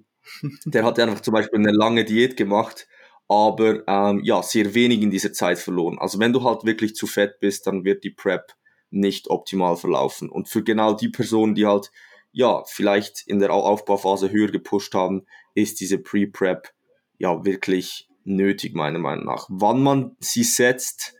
[0.67, 2.87] der hat einfach zum Beispiel eine lange Diät gemacht
[3.31, 6.01] aber ähm, ja, sehr wenig in dieser Zeit verloren.
[6.01, 8.57] Also wenn du halt wirklich zu fett bist, dann wird die Prep
[8.91, 10.29] nicht optimal verlaufen.
[10.29, 11.93] Und für genau die Personen, die halt
[12.33, 16.73] ja vielleicht in der Aufbauphase höher gepusht haben, ist diese Pre-Prep
[17.19, 19.47] ja wirklich nötig, meiner Meinung nach.
[19.49, 21.15] Wann man sie setzt,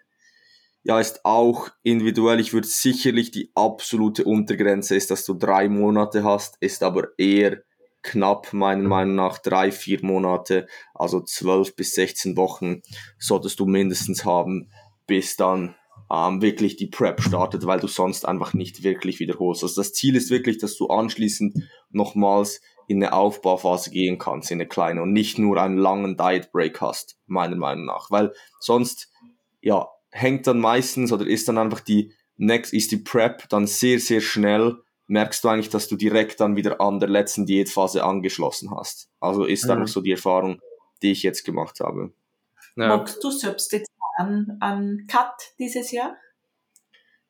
[0.83, 2.41] ja, ist auch individuell.
[2.41, 7.63] Ich würde sicherlich die absolute Untergrenze ist, dass du drei Monate hast, ist aber eher
[8.03, 12.81] knapp meiner Meinung nach drei, vier Monate, also zwölf bis 16 Wochen
[13.19, 14.71] solltest du mindestens haben,
[15.07, 15.75] bis dann
[16.11, 19.63] ähm, wirklich die Prep startet, weil du sonst einfach nicht wirklich wiederholst.
[19.63, 24.57] Also das Ziel ist wirklich, dass du anschließend nochmals in eine Aufbauphase gehen kannst, in
[24.57, 29.13] eine kleine und nicht nur einen langen Diet Break hast, meiner Meinung nach, weil sonst,
[29.61, 34.01] ja, hängt dann meistens oder ist dann einfach die next, ist die Prep dann sehr,
[34.01, 38.71] sehr schnell merkst du eigentlich, dass du direkt dann wieder an der letzten Diätphase angeschlossen
[38.71, 39.11] hast.
[39.19, 39.73] Also ist mhm.
[39.73, 40.61] einfach so die Erfahrung,
[41.03, 42.13] die ich jetzt gemacht habe.
[42.77, 42.97] Ja.
[42.97, 46.17] Magst du selbst jetzt an, an Cut dieses Jahr?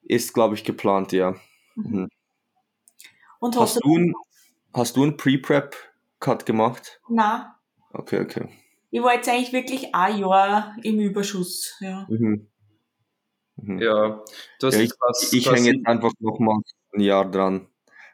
[0.03, 1.35] Ist, glaube ich, geplant, ja.
[1.75, 2.09] Mhm.
[3.41, 4.15] Und hast, hast du, ein,
[4.73, 7.01] hast du einen Pre-Prep-Cut gemacht?
[7.09, 7.57] Na.
[7.93, 8.49] Okay, okay.
[8.91, 12.07] Ich war jetzt eigentlich wirklich ein Jahr im Überschuss, ja.
[12.09, 12.49] Mhm.
[13.57, 13.79] Mhm.
[13.79, 14.25] Ja,
[14.59, 16.61] das ja, ich, was, ich hänge jetzt einfach nochmal
[16.95, 17.69] ein Jahr dran.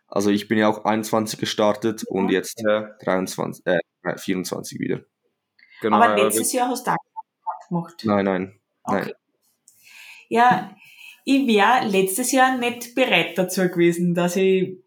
[0.09, 2.91] Also ich bin ja auch 21 gestartet und jetzt ja.
[3.05, 3.81] 23, äh,
[4.17, 5.01] 24 wieder.
[5.81, 8.03] Genau, Aber letztes Jahr hast du auch gemacht?
[8.05, 8.61] Nein, nein.
[8.85, 9.01] Okay.
[9.05, 9.13] nein.
[10.29, 10.77] Ja,
[11.25, 14.79] ich wäre letztes Jahr nicht bereit dazu gewesen, dass ich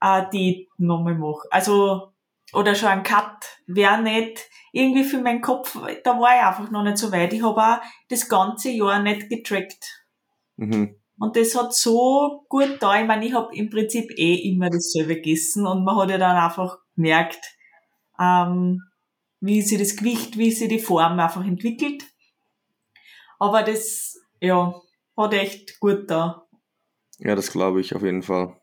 [0.00, 1.46] eine Diät nochmal mache.
[1.50, 2.12] Also,
[2.52, 6.82] oder schon ein Cut wäre nicht irgendwie für meinen Kopf, da war ich einfach noch
[6.82, 7.32] nicht so weit.
[7.32, 10.06] Ich habe auch das ganze Jahr nicht getrackt.
[10.56, 10.96] Mhm.
[11.18, 13.00] Und das hat so gut da.
[13.00, 16.36] Ich meine, ich habe im Prinzip eh immer dasselbe gegessen und man hat ja dann
[16.36, 17.40] einfach gemerkt,
[18.18, 18.82] ähm,
[19.40, 22.04] wie sich das Gewicht, wie sich die Form einfach entwickelt.
[23.38, 24.74] Aber das, ja,
[25.16, 26.46] hat echt gut da.
[27.18, 28.60] Ja, das glaube ich auf jeden Fall.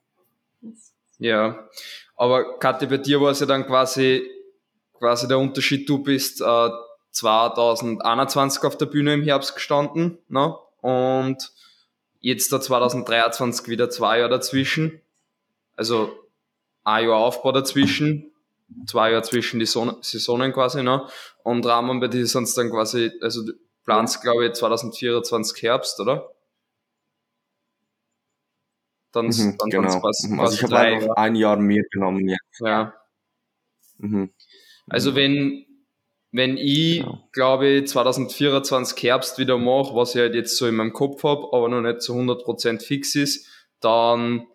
[1.19, 1.67] Ja,
[2.15, 4.27] aber Kathi, bei dir war es ja dann quasi,
[4.93, 6.69] quasi der Unterschied, du bist äh,
[7.11, 10.55] 2021 auf der Bühne im Herbst gestanden, ne?
[10.81, 11.51] Und
[12.19, 15.01] jetzt da 2023 wieder zwei Jahre dazwischen.
[15.75, 16.11] Also
[16.83, 18.31] ein Jahr Aufbau dazwischen,
[18.87, 21.07] zwei Jahre zwischen die Son Saisonen quasi, ne?
[21.43, 23.53] Und Rahmen bei dir sonst dann quasi, also du
[23.85, 26.29] planst glaube ich 2024 Herbst, oder?
[29.13, 29.99] Dann, Mhm, dann genau.
[30.01, 30.35] quasi, Mhm.
[30.37, 31.17] quasi Also ich habe Jahre.
[31.17, 32.59] ein Jahr mehr genommen jetzt.
[32.59, 32.93] Ja.
[33.99, 34.33] Mhm.
[34.89, 35.65] Also wenn,
[36.31, 37.29] wenn ich, Genau.
[37.31, 41.47] glaube ich, 2024 Herbst wieder mache, was ich halt jetzt so in meinem Kopf habe,
[41.53, 43.47] aber noch nicht zu 100% fix ist,
[43.79, 44.47] dann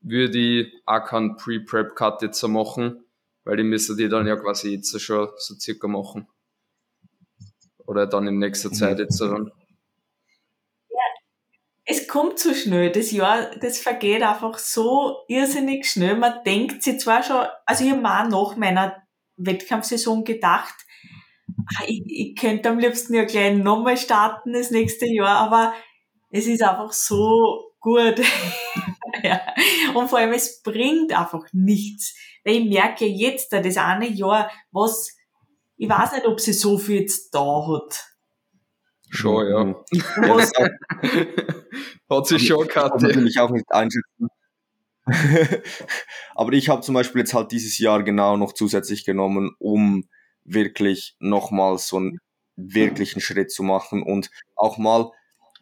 [0.00, 3.04] würde ich auch keinen Pre-Prep-Cut jetzt so machen,
[3.44, 6.26] weil ich müsste die dann ja quasi jetzt schon so circa machen.
[7.86, 8.74] Oder dann in nächster Mhm.
[8.74, 9.50] Zeit jetzt dann.
[11.86, 12.90] Es kommt so schnell.
[12.92, 16.16] Das Jahr, das vergeht einfach so irrsinnig schnell.
[16.16, 19.02] Man denkt sich zwar schon, also ich habe mir nach meiner
[19.36, 20.74] Wettkampfsaison gedacht,
[21.76, 25.74] ah, ich, ich könnte am liebsten ja gleich nochmal starten das nächste Jahr, aber
[26.30, 28.20] es ist einfach so gut.
[29.22, 29.40] ja.
[29.94, 32.14] Und vor allem, es bringt einfach nichts.
[32.44, 35.14] Weil ich merke jetzt, das eine Jahr, was,
[35.76, 38.13] ich weiß nicht, ob sie so viel jetzt da hat.
[39.14, 39.64] Schon, ja.
[39.64, 39.76] Mhm.
[40.58, 40.68] ja
[42.16, 43.06] Hat sich schon kann Karte.
[43.06, 44.28] natürlich auch nicht einschätzen.
[46.34, 50.08] Aber ich habe zum Beispiel jetzt halt dieses Jahr genau noch zusätzlich genommen, um
[50.44, 52.18] wirklich nochmal so einen
[52.56, 55.10] wirklichen Schritt zu machen und auch mal,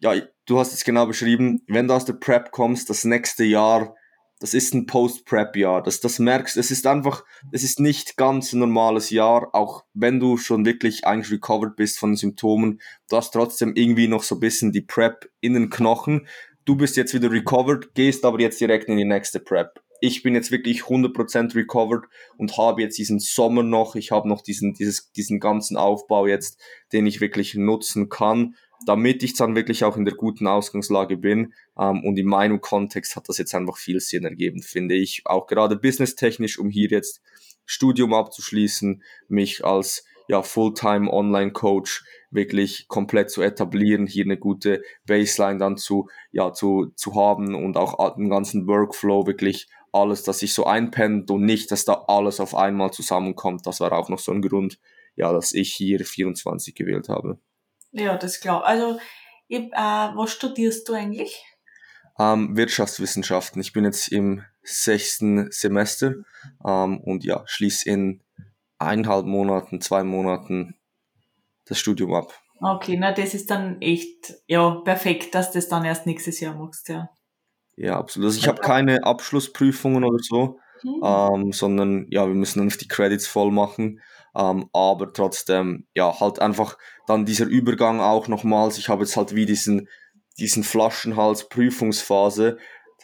[0.01, 0.15] ja,
[0.47, 3.95] du hast es genau beschrieben, wenn du aus der Prep kommst, das nächste Jahr,
[4.43, 8.59] das ist ein Post-Prep-Jahr, das, das merkst, es ist einfach, es ist nicht ganz ein
[8.59, 13.31] normales Jahr, auch wenn du schon wirklich eigentlich recovered bist von den Symptomen, du hast
[13.31, 16.27] trotzdem irgendwie noch so ein bisschen die Prep in den Knochen,
[16.65, 19.81] du bist jetzt wieder recovered, gehst aber jetzt direkt in die nächste Prep.
[20.01, 24.43] Ich bin jetzt wirklich 100% recovered und habe jetzt diesen Sommer noch, ich habe noch
[24.43, 26.61] diesen, dieses, diesen ganzen Aufbau jetzt,
[26.93, 31.53] den ich wirklich nutzen kann, damit ich dann wirklich auch in der guten Ausgangslage bin.
[31.79, 35.23] Ähm, und in meinem Kontext hat das jetzt einfach viel Sinn ergeben, finde ich.
[35.25, 37.23] Auch gerade businesstechnisch, um hier jetzt
[37.65, 45.59] Studium abzuschließen, mich als ja, Fulltime Online-Coach wirklich komplett zu etablieren, hier eine gute Baseline
[45.59, 50.55] dann zu, ja, zu, zu haben und auch den ganzen Workflow wirklich alles, dass sich
[50.55, 53.67] so einpennt und nicht, dass da alles auf einmal zusammenkommt.
[53.67, 54.79] Das war auch noch so ein Grund,
[55.17, 57.39] ja, dass ich hier 24 gewählt habe.
[57.93, 58.65] Ja, das klar.
[58.65, 58.99] Also,
[59.49, 61.45] ich, äh, was studierst du eigentlich?
[62.19, 63.61] Ähm, Wirtschaftswissenschaften.
[63.61, 66.15] Ich bin jetzt im sechsten Semester
[66.65, 68.23] ähm, und ja, schließe in
[68.79, 70.77] eineinhalb Monaten, zwei Monaten
[71.67, 72.33] das Studium ab.
[72.61, 76.55] Okay, na, das ist dann echt, ja, perfekt, dass du das dann erst nächstes Jahr
[76.55, 77.11] machst, ja.
[77.77, 78.27] Ja, absolut.
[78.27, 81.01] Also ich habe keine Abschlussprüfungen oder so, Hm.
[81.03, 84.01] ähm, sondern ja, wir müssen einfach die Credits voll machen.
[84.37, 88.79] Ähm, aber trotzdem, ja, halt einfach dann dieser Übergang auch nochmals.
[88.79, 89.89] Ich habe jetzt halt wie diesen,
[90.39, 92.59] diesen Flaschenhals Prüfungsphase.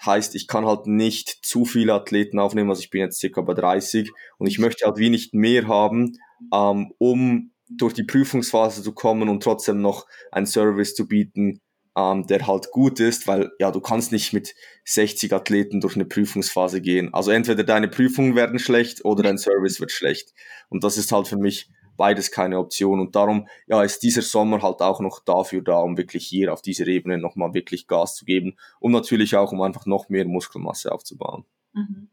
[0.04, 3.54] Heißt, ich kann halt nicht zu viele Athleten aufnehmen, also ich bin jetzt circa bei
[3.54, 6.16] 30 und ich möchte halt wie nicht mehr haben,
[6.54, 11.60] ähm, um durch die Prüfungsphase zu kommen und trotzdem noch einen Service zu bieten,
[11.98, 16.04] ähm, der halt gut ist, weil ja, du kannst nicht mit 60 Athleten durch eine
[16.04, 17.12] Prüfungsphase gehen.
[17.12, 20.32] Also entweder deine Prüfungen werden schlecht oder dein Service wird schlecht.
[20.68, 23.00] Und das ist halt für mich beides keine Option.
[23.00, 26.62] Und darum ja, ist dieser Sommer halt auch noch dafür da, um wirklich hier auf
[26.62, 30.92] dieser Ebene nochmal wirklich Gas zu geben und natürlich auch, um einfach noch mehr Muskelmasse
[30.92, 31.44] aufzubauen.
[31.72, 32.08] Mhm.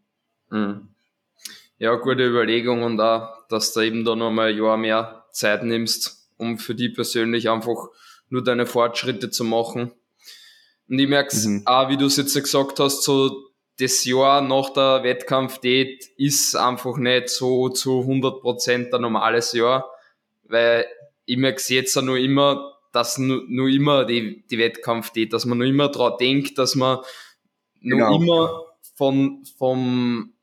[0.49, 0.89] Mhm.
[1.77, 6.31] Ja, gute Überlegung und auch, dass du eben da nochmal ein Jahr mehr Zeit nimmst,
[6.37, 7.89] um für die persönlich einfach
[8.29, 9.91] nur deine Fortschritte zu machen.
[10.89, 11.63] Und ich merke es Mhm.
[11.65, 13.43] auch, wie du es jetzt gesagt hast, so
[13.79, 19.89] das Jahr nach der Wettkampfdiät ist einfach nicht so zu 100% ein normales Jahr,
[20.43, 20.85] weil
[21.25, 25.45] ich merke es jetzt auch nur immer, dass nur, nur immer die, die Wettkampfdiät, dass
[25.45, 26.99] man nur immer dran denkt, dass man
[27.81, 28.15] nur Genau.
[28.15, 28.63] immer
[28.95, 30.33] von, vom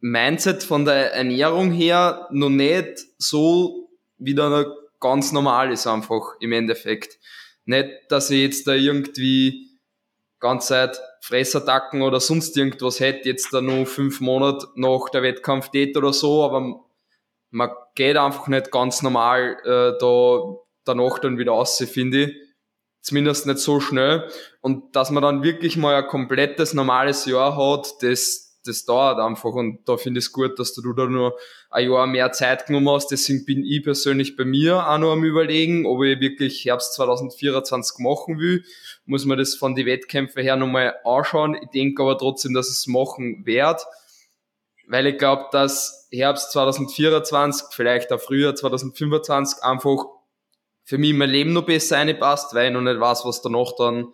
[0.00, 7.18] Mindset, von der Ernährung her noch nicht so wieder ganz normal ist einfach im Endeffekt.
[7.66, 9.68] Nicht, dass ich jetzt da irgendwie
[10.40, 15.70] ganz Zeit Fressattacken oder sonst irgendwas hätte, jetzt da nur fünf Monate nach der Wettkampf
[15.70, 16.80] geht oder so, aber
[17.50, 22.36] man geht einfach nicht ganz normal äh, da danach dann wieder aus, finde ich.
[23.02, 24.28] Zumindest nicht so schnell.
[24.60, 29.52] Und dass man dann wirklich mal ein komplettes normales Jahr hat, das das dauert einfach
[29.52, 31.36] und da finde ich es gut, dass du da nur
[31.70, 33.08] ein Jahr mehr Zeit genommen hast.
[33.08, 37.98] Deswegen bin ich persönlich bei mir auch noch am überlegen, ob ich wirklich Herbst 2024
[37.98, 38.64] machen will.
[39.04, 41.56] Muss man das von den Wettkämpfen her nochmal anschauen.
[41.60, 43.82] Ich denke aber trotzdem, dass ich es machen werde,
[44.86, 50.04] weil ich glaube, dass Herbst 2024, vielleicht auch früher 2025 einfach
[50.84, 54.12] für mich mein Leben noch besser reinpasst, weil ich noch nicht weiß, was danach dann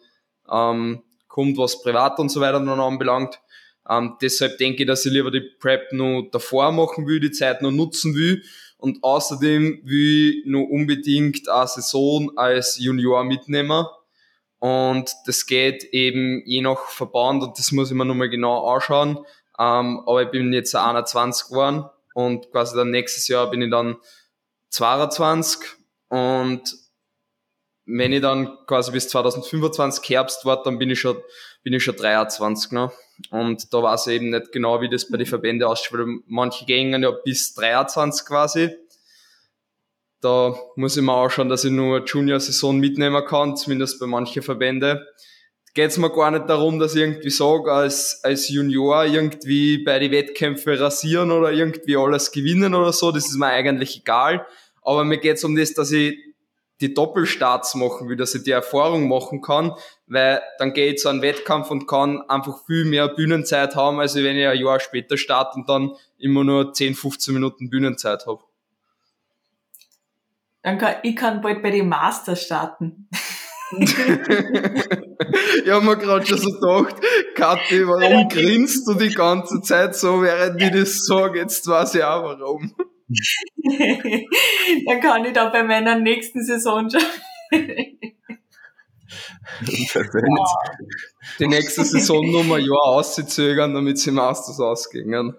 [0.51, 3.41] ähm, kommt, was privat und so weiter noch anbelangt.
[3.89, 7.63] Ähm, deshalb denke ich, dass ich lieber die Prep noch davor machen will, die Zeit
[7.63, 8.43] noch nutzen will.
[8.77, 13.87] Und außerdem will ich noch unbedingt eine Saison als Junior mitnehmen.
[14.61, 19.19] Und das geht eben je nach Verband und das muss ich mir nochmal genau anschauen.
[19.59, 23.97] Ähm, aber ich bin jetzt 21 geworden und quasi dann nächstes Jahr bin ich dann
[24.71, 25.61] 22
[26.09, 26.75] und
[27.87, 31.17] wenn ich dann quasi bis 2025 Herbst warte, dann bin ich schon,
[31.63, 32.93] bin ich schon 23, ne?
[33.31, 37.03] Und da weiß ich eben nicht genau, wie das bei den Verbänden ausschaut, manche gehen
[37.03, 38.71] ja bis 23 quasi.
[40.21, 44.43] Da muss ich mir auch schauen, dass ich nur Junior-Saison mitnehmen kann, zumindest bei manchen
[44.43, 45.01] Verbänden.
[45.75, 49.99] Geht es mir gar nicht darum, dass ich irgendwie sage, als, als Junior irgendwie bei
[49.99, 54.45] den Wettkämpfen rasieren oder irgendwie alles gewinnen oder so, das ist mir eigentlich egal.
[54.83, 56.19] Aber mir geht es um das, dass ich
[56.81, 59.75] die Doppelstarts machen will, dass ich die Erfahrung machen kann,
[60.07, 64.15] weil dann gehe ich zu einem Wettkampf und kann einfach viel mehr Bühnenzeit haben, als
[64.15, 68.43] wenn ich ein Jahr später starte und dann immer nur 10, 15 Minuten Bühnenzeit habe.
[70.63, 73.09] Dann kann, ich kann bald bei den Masters starten.
[73.79, 73.97] ich
[75.71, 76.97] habe mir gerade schon so gedacht,
[77.35, 81.41] Kathi, warum grinst du die ganze Zeit so, während ich das sage?
[81.41, 82.75] Jetzt weiß ich auch warum.
[84.87, 87.01] Dann kann ich da bei meiner nächsten Saison schon.
[89.91, 90.27] Perfekt.
[91.39, 95.35] Die nächste Saison noch mal ein Jahr auszuzögern, damit sie Masters ausgingen.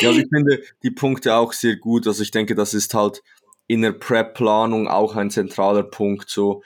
[0.00, 2.06] ja, also ich finde die Punkte auch sehr gut.
[2.06, 3.22] Also ich denke, das ist halt
[3.68, 6.62] in der Prep-Planung auch ein zentraler Punkt, so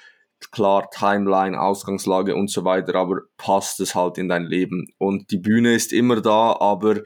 [0.51, 4.89] klar Timeline, Ausgangslage und so weiter, aber passt es halt in dein Leben.
[4.99, 7.03] Und die Bühne ist immer da, aber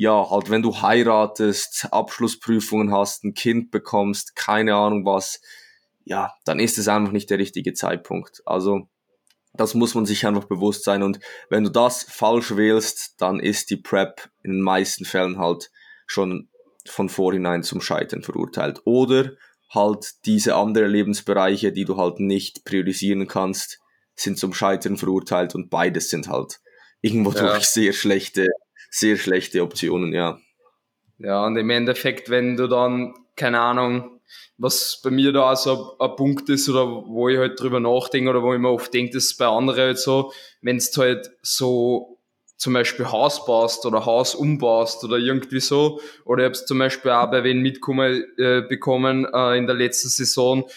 [0.00, 5.40] ja, halt wenn du heiratest, Abschlussprüfungen hast, ein Kind bekommst, keine Ahnung was,
[6.04, 8.40] ja, dann ist es einfach nicht der richtige Zeitpunkt.
[8.46, 8.88] Also
[9.54, 11.18] das muss man sich einfach bewusst sein und
[11.50, 15.72] wenn du das falsch wählst, dann ist die Prep in den meisten Fällen halt
[16.06, 16.48] schon
[16.86, 18.80] von vorhinein zum Scheitern verurteilt.
[18.84, 19.32] Oder
[19.68, 23.80] halt diese anderen Lebensbereiche, die du halt nicht priorisieren kannst,
[24.14, 26.60] sind zum Scheitern verurteilt und beides sind halt
[27.00, 27.50] irgendwo ja.
[27.50, 28.46] durch sehr schlechte
[28.90, 30.38] sehr schlechte Optionen, ja.
[31.18, 34.20] Ja, und im Endeffekt, wenn du dann, keine Ahnung,
[34.56, 38.42] was bei mir da so ein, Punkt ist oder wo ich halt drüber nachdenke oder
[38.42, 42.18] wo ich mir oft denke, das ist bei anderen halt so, wenn du halt so
[42.56, 47.12] zum Beispiel Haus baust oder Haus umbaust oder irgendwie so, oder ich habe zum Beispiel
[47.12, 50.68] auch bei wen mitkommen äh, bekommen äh, in der letzten Saison,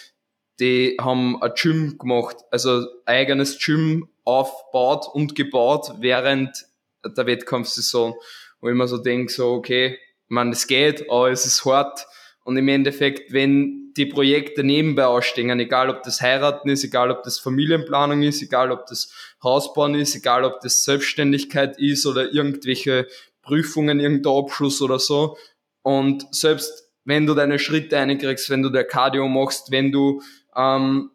[0.59, 6.65] die haben ein Gym gemacht, also eigenes Gym aufgebaut und gebaut, während
[7.05, 8.15] der Wettkampfsaison,
[8.59, 12.05] wo ich mir so denke, so, okay, man, es geht, aber es ist hart.
[12.43, 17.23] Und im Endeffekt, wenn die Projekte nebenbei ausstehen, egal ob das Heiraten ist, egal ob
[17.23, 19.11] das Familienplanung ist, egal ob das
[19.43, 23.07] Hausbauen ist, egal ob das Selbstständigkeit ist oder irgendwelche
[23.41, 25.37] Prüfungen, irgendein Abschluss oder so.
[25.81, 30.21] Und selbst wenn du deine Schritte einkriegst, wenn du der Cardio machst, wenn du
[30.55, 31.11] ähm,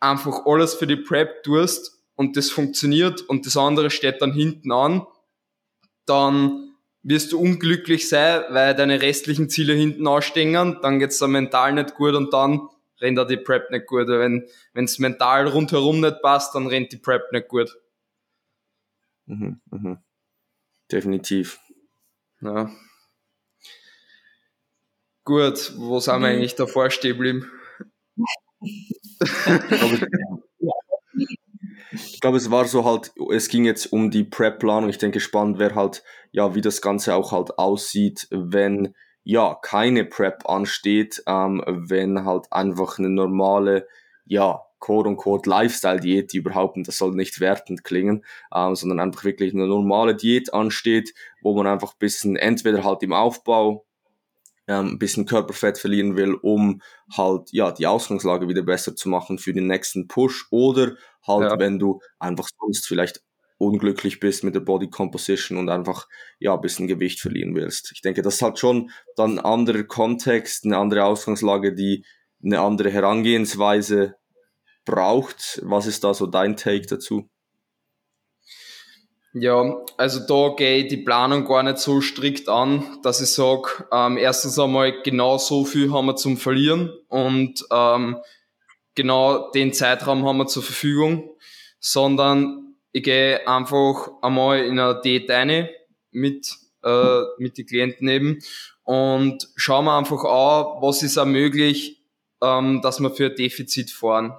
[0.00, 4.72] einfach alles für die Prep tust und das funktioniert und das andere steht dann hinten
[4.72, 5.06] an,
[6.06, 11.72] dann wirst du unglücklich sein, weil deine restlichen Ziele hinten ausstehen, dann geht's da mental
[11.72, 12.68] nicht gut und dann
[13.00, 14.08] rennt da die Prep nicht gut.
[14.08, 17.76] Wenn es mental rundherum nicht passt, dann rennt die Prep nicht gut.
[19.26, 19.98] Mhm, mhm.
[20.90, 21.60] Definitiv.
[22.40, 22.70] Ja.
[25.24, 26.24] Gut, wo sind wir mhm.
[26.24, 27.50] eigentlich davor stehen geblieben?
[32.16, 34.88] Ich glaube, es war so halt, es ging jetzt um die Prep-Planung.
[34.88, 36.02] Ich denke, spannend wäre halt,
[36.32, 42.46] ja, wie das Ganze auch halt aussieht, wenn ja keine Prep ansteht, ähm, wenn halt
[42.50, 43.86] einfach eine normale,
[44.24, 49.66] ja, quote-unquote Lifestyle-Diät, die überhaupt, das soll nicht wertend klingen, ähm, sondern einfach wirklich eine
[49.66, 51.12] normale Diät ansteht,
[51.42, 53.84] wo man einfach ein bisschen entweder halt im Aufbau
[54.68, 56.82] ähm, ein bisschen Körperfett verlieren will, um
[57.16, 60.96] halt ja die Ausgangslage wieder besser zu machen für den nächsten Push oder
[61.26, 61.58] halt ja.
[61.58, 63.22] wenn du einfach sonst vielleicht
[63.58, 66.08] unglücklich bist mit der Body Composition und einfach
[66.38, 67.92] ja ein bisschen Gewicht verlieren willst.
[67.92, 72.04] Ich denke, das hat schon dann ein anderer Kontext, eine andere Ausgangslage, die
[72.44, 74.16] eine andere Herangehensweise
[74.84, 75.60] braucht.
[75.64, 77.28] Was ist da so dein Take dazu?
[79.38, 83.84] Ja, also da gehe ich die Planung gar nicht so strikt an, dass ich sage,
[83.92, 88.16] ähm, erstens einmal genau so viel haben wir zum Verlieren und ähm,
[88.94, 91.36] genau den Zeitraum haben wir zur Verfügung,
[91.80, 95.68] sondern ich gehe einfach einmal in eine rein
[96.12, 96.50] mit,
[96.82, 98.38] äh, mit den Klienten eben
[98.84, 102.00] und schauen wir einfach an, was ist auch möglich,
[102.42, 104.32] ähm, dass wir für ein Defizit fahren.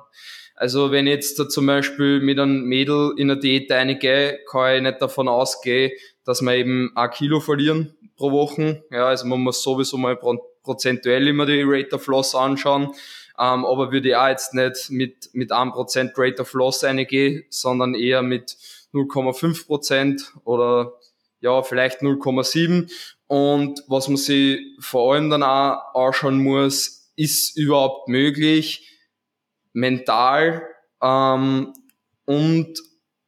[0.58, 4.76] Also wenn ich jetzt da zum Beispiel mit einem Mädel in eine Diät reingehe, kann
[4.76, 5.92] ich nicht davon ausgehen,
[6.26, 8.84] dass wir eben ein Kilo verlieren pro Woche.
[8.90, 10.18] Ja, also man muss sowieso mal
[10.64, 12.88] prozentuell immer die Rate of Loss anschauen.
[13.40, 17.46] Ähm, aber würde ich auch jetzt nicht mit, mit einem Prozent Rate of Loss reingehen,
[17.50, 18.58] sondern eher mit
[18.96, 20.94] 0,5 Prozent oder
[21.40, 22.92] ja, vielleicht 0,7.
[23.28, 28.97] Und was man sich vor allem dann auch anschauen muss, ist überhaupt möglich,
[29.78, 30.64] mental
[31.04, 31.74] ähm,
[32.26, 32.80] und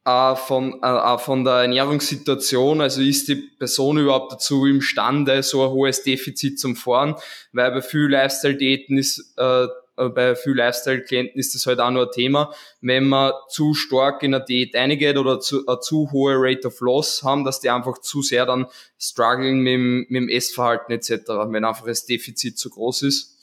[0.04, 5.70] äh, von, äh, von der Ernährungssituation, also ist die Person überhaupt dazu imstande, so ein
[5.70, 7.14] hohes Defizit zu fahren,
[7.52, 12.12] weil bei vielen Lifestyle-Diäten ist, äh, bei vielen Lifestyle-Klienten ist das halt auch nur ein
[12.12, 16.66] Thema, wenn man zu stark in eine Diät eingeht oder zu, eine zu hohe Rate
[16.68, 18.66] of Loss haben, dass die einfach zu sehr dann
[18.98, 23.36] strugglen mit dem, mit dem Essverhalten etc., wenn einfach das Defizit zu groß ist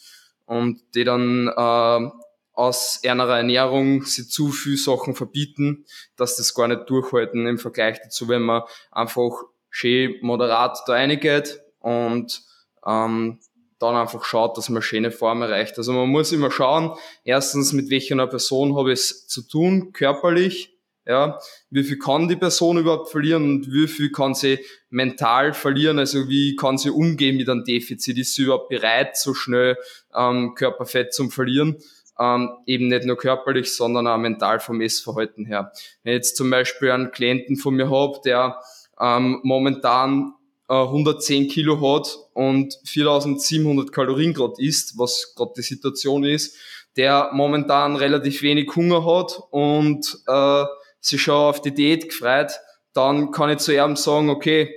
[0.45, 2.09] und die dann äh,
[2.57, 5.85] aus einer Ernährung sie zu viel Sachen verbieten,
[6.15, 9.31] dass das gar nicht durchhalten im Vergleich dazu, wenn man einfach
[9.69, 12.41] schön moderat da reingeht und
[12.83, 13.39] ähm,
[13.77, 15.77] dann einfach schaut, dass man schöne Form erreicht.
[15.77, 20.73] Also man muss immer schauen, erstens, mit welcher Person habe ich es zu tun, körperlich,
[21.05, 21.37] ja,
[21.69, 24.57] wie viel kann die Person überhaupt verlieren und wie viel kann sie
[24.89, 29.35] mental verlieren, also wie kann sie umgehen mit einem Defizit, ist sie überhaupt bereit, so
[29.35, 29.77] schnell
[30.15, 31.77] ähm, Körperfett zu verlieren
[32.19, 35.71] ähm, eben nicht nur körperlich, sondern auch mental vom Essverhalten her.
[36.03, 38.59] Wenn ich jetzt zum Beispiel einen Klienten von mir habe, der
[38.99, 40.33] ähm, momentan
[40.69, 46.57] äh, 110 Kilo hat und 4700 Kalorien gerade isst, was gerade die Situation ist,
[46.95, 50.65] der momentan relativ wenig Hunger hat und äh,
[50.99, 52.53] sich schon auf die Diät gefreut,
[52.93, 54.73] dann kann ich zu ihm sagen, okay,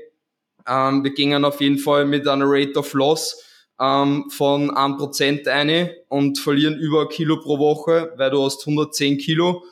[0.68, 3.42] ähm, wir gingen auf jeden Fall mit einer Rate of Loss
[3.80, 9.18] ähm, von 1% eine und verlieren über ein Kilo pro Woche, weil du hast 110
[9.18, 9.64] Kilo.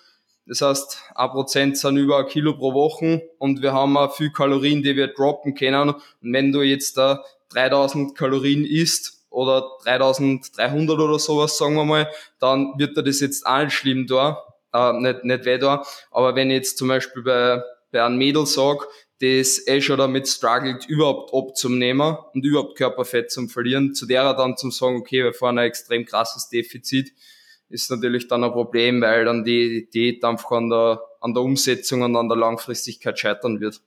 [0.46, 4.82] Das heißt, 1% sind über ein Kilo pro Woche und wir haben auch viel Kalorien,
[4.82, 5.90] die wir droppen können.
[5.90, 12.08] Und wenn du jetzt da 3000 Kalorien isst oder 3300 oder sowas, sagen wir mal,
[12.38, 14.42] dann wird dir das jetzt auch nicht schlimm da,
[14.72, 15.84] äh, nicht, nicht weh da.
[16.10, 18.86] Aber wenn ich jetzt zum Beispiel bei, bei einem Mädel sage,
[19.20, 24.34] das eh schon damit struggelt, überhaupt abzunehmen und überhaupt Körperfett zum Verlieren, zu der er
[24.34, 27.12] dann zum sagen, okay, wir fahren ein extrem krasses Defizit,
[27.68, 32.02] ist natürlich dann ein Problem, weil dann die Diät einfach an der, an der Umsetzung
[32.02, 33.80] und an der Langfristigkeit scheitern wird.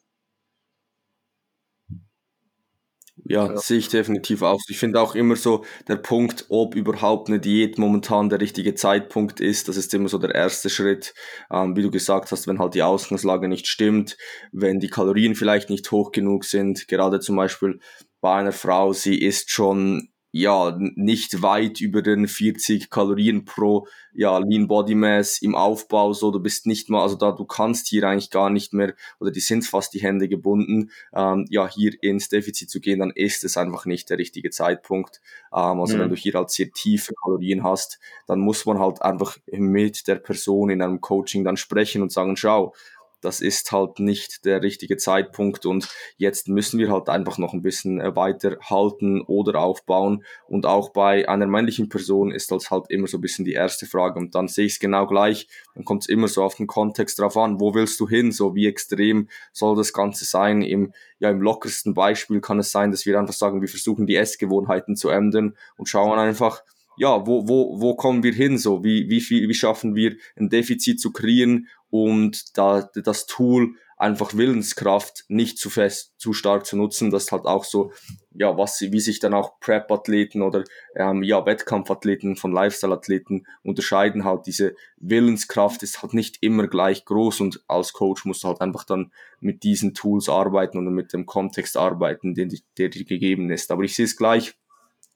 [3.32, 4.60] Ja, ja, sehe ich definitiv auch.
[4.68, 9.40] Ich finde auch immer so der Punkt, ob überhaupt eine Diät momentan der richtige Zeitpunkt
[9.40, 11.14] ist, das ist immer so der erste Schritt.
[11.50, 14.18] Ähm, wie du gesagt hast, wenn halt die Ausgangslage nicht stimmt,
[14.52, 17.80] wenn die Kalorien vielleicht nicht hoch genug sind, gerade zum Beispiel
[18.20, 24.38] bei einer Frau, sie ist schon ja, nicht weit über den 40 Kalorien pro ja,
[24.38, 28.08] Lean Body Mass im Aufbau, so du bist nicht mal, also da du kannst hier
[28.08, 32.30] eigentlich gar nicht mehr, oder die sind fast die Hände gebunden, ähm, ja, hier ins
[32.30, 35.22] Defizit zu gehen, dann ist es einfach nicht der richtige Zeitpunkt.
[35.54, 36.02] Ähm, also mhm.
[36.02, 40.16] wenn du hier halt sehr tiefe Kalorien hast, dann muss man halt einfach mit der
[40.16, 42.74] Person in einem Coaching dann sprechen und sagen, schau,
[43.22, 47.62] das ist halt nicht der richtige Zeitpunkt und jetzt müssen wir halt einfach noch ein
[47.62, 50.24] bisschen äh, weiter halten oder aufbauen.
[50.48, 53.86] Und auch bei einer männlichen Person ist das halt immer so ein bisschen die erste
[53.86, 56.68] Frage und dann sehe ich es genau gleich, dann kommt es immer so auf den
[56.68, 60.94] Kontext drauf an, wo willst du hin, so wie extrem soll das Ganze sein, im,
[61.20, 64.96] ja im lockersten Beispiel kann es sein, dass wir einfach sagen, wir versuchen die Essgewohnheiten
[64.96, 66.64] zu ändern und schauen einfach,
[66.98, 68.58] ja, wo, wo, wo kommen wir hin?
[68.58, 73.76] So, wie, wie viel, wie schaffen wir ein Defizit zu kreieren und da das Tool
[74.02, 77.92] einfach Willenskraft nicht zu fest, zu stark zu nutzen, das halt auch so,
[78.32, 80.64] ja, was wie sich dann auch Prep-Athleten oder
[80.96, 87.42] ähm, ja, Wettkampfathleten von Lifestyle-Athleten unterscheiden, halt diese Willenskraft ist halt nicht immer gleich groß
[87.42, 91.28] und als Coach musst du halt einfach dann mit diesen Tools arbeiten und mit dem
[91.28, 93.70] Kontext arbeiten, den, der dir gegeben ist.
[93.70, 94.56] Aber ich sehe es gleich,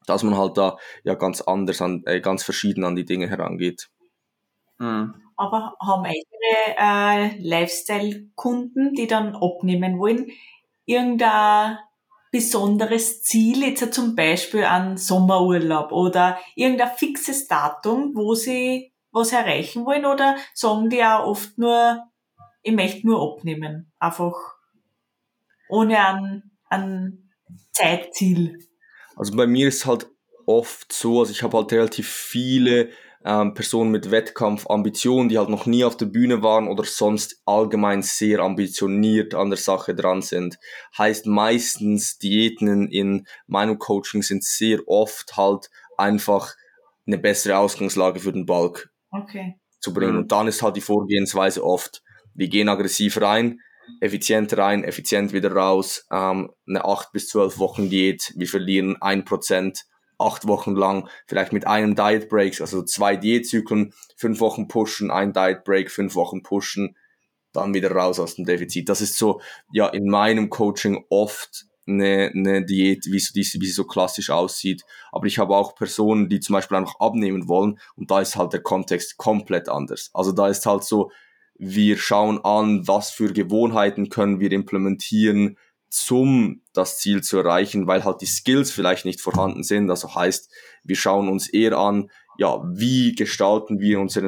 [0.05, 3.89] dass man halt da ja ganz anders an, äh, ganz verschieden an die Dinge herangeht.
[4.77, 5.15] Mhm.
[5.37, 6.34] Aber haben eigene
[6.77, 10.27] äh, Lifestyle-Kunden, die dann abnehmen wollen,
[10.85, 11.77] irgendein
[12.31, 19.85] besonderes Ziel, jetzt zum Beispiel an Sommerurlaub oder irgendein fixes Datum, wo sie was erreichen
[19.85, 22.03] wollen oder sagen die auch oft nur,
[22.61, 24.35] ich möchte nur abnehmen, einfach
[25.69, 27.31] ohne ein, ein
[27.71, 28.59] Zeitziel?
[29.15, 30.07] Also bei mir ist halt
[30.45, 32.89] oft so, also ich habe halt relativ viele
[33.25, 38.03] ähm, Personen mit Wettkampfambitionen, die halt noch nie auf der Bühne waren oder sonst allgemein
[38.03, 40.59] sehr ambitioniert an der Sache dran sind.
[40.95, 46.53] Heißt meistens Diäten in meinem Coaching sind sehr oft halt einfach
[47.07, 49.55] eine bessere Ausgangslage für den Bulk okay.
[49.79, 50.13] zu bringen.
[50.13, 50.19] Mhm.
[50.19, 52.03] Und dann ist halt die Vorgehensweise oft,
[52.35, 53.59] wir gehen aggressiv rein,
[54.01, 59.25] effizient rein, effizient wieder raus, ähm, eine 8 bis 12 Wochen Diät, wir verlieren ein
[59.25, 59.85] Prozent
[60.17, 65.33] acht Wochen lang, vielleicht mit einem Diet Break, also zwei Diätzyklen, fünf Wochen pushen, ein
[65.33, 66.95] Diet Break, fünf Wochen pushen,
[67.53, 68.89] dann wieder raus aus dem Defizit.
[68.89, 69.41] Das ist so,
[69.71, 74.83] ja, in meinem Coaching oft eine, eine Diät, wie, so, wie sie so klassisch aussieht.
[75.11, 78.53] Aber ich habe auch Personen, die zum Beispiel einfach abnehmen wollen und da ist halt
[78.53, 80.09] der Kontext komplett anders.
[80.13, 81.11] Also da ist halt so,
[81.57, 85.57] wir schauen an, was für Gewohnheiten können wir implementieren,
[85.95, 89.89] zum das Ziel zu erreichen, weil halt die Skills vielleicht nicht vorhanden sind.
[89.89, 90.51] Also heißt,
[90.83, 94.27] wir schauen uns eher an, ja, wie gestalten wir unsere,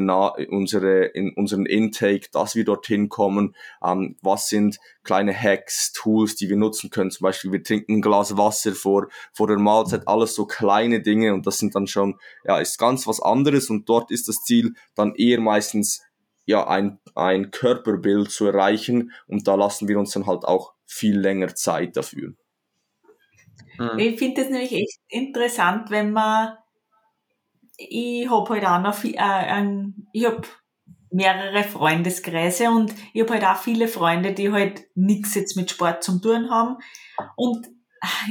[0.50, 6.50] unsere, in, unseren Intake, dass wir dorthin kommen, ähm, was sind kleine Hacks, Tools, die
[6.50, 10.36] wir nutzen können, zum Beispiel wir trinken ein Glas Wasser vor, vor der Mahlzeit, alles
[10.36, 14.10] so kleine Dinge und das sind dann schon, ja, ist ganz was anderes und dort
[14.12, 16.02] ist das Ziel dann eher meistens,
[16.46, 21.20] ja, ein, ein Körperbild zu erreichen und da lassen wir uns dann halt auch viel
[21.20, 22.34] länger Zeit dafür.
[23.78, 24.00] Mhm.
[24.00, 26.58] Ich finde das nämlich echt interessant, wenn man,
[27.78, 29.64] ich habe halt auch noch viel, äh,
[30.14, 30.42] ich habe
[31.12, 36.04] mehrere Freundeskreise und ich habe halt auch viele Freunde, die halt nichts jetzt mit Sport
[36.04, 36.78] zum tun haben.
[37.36, 37.68] Und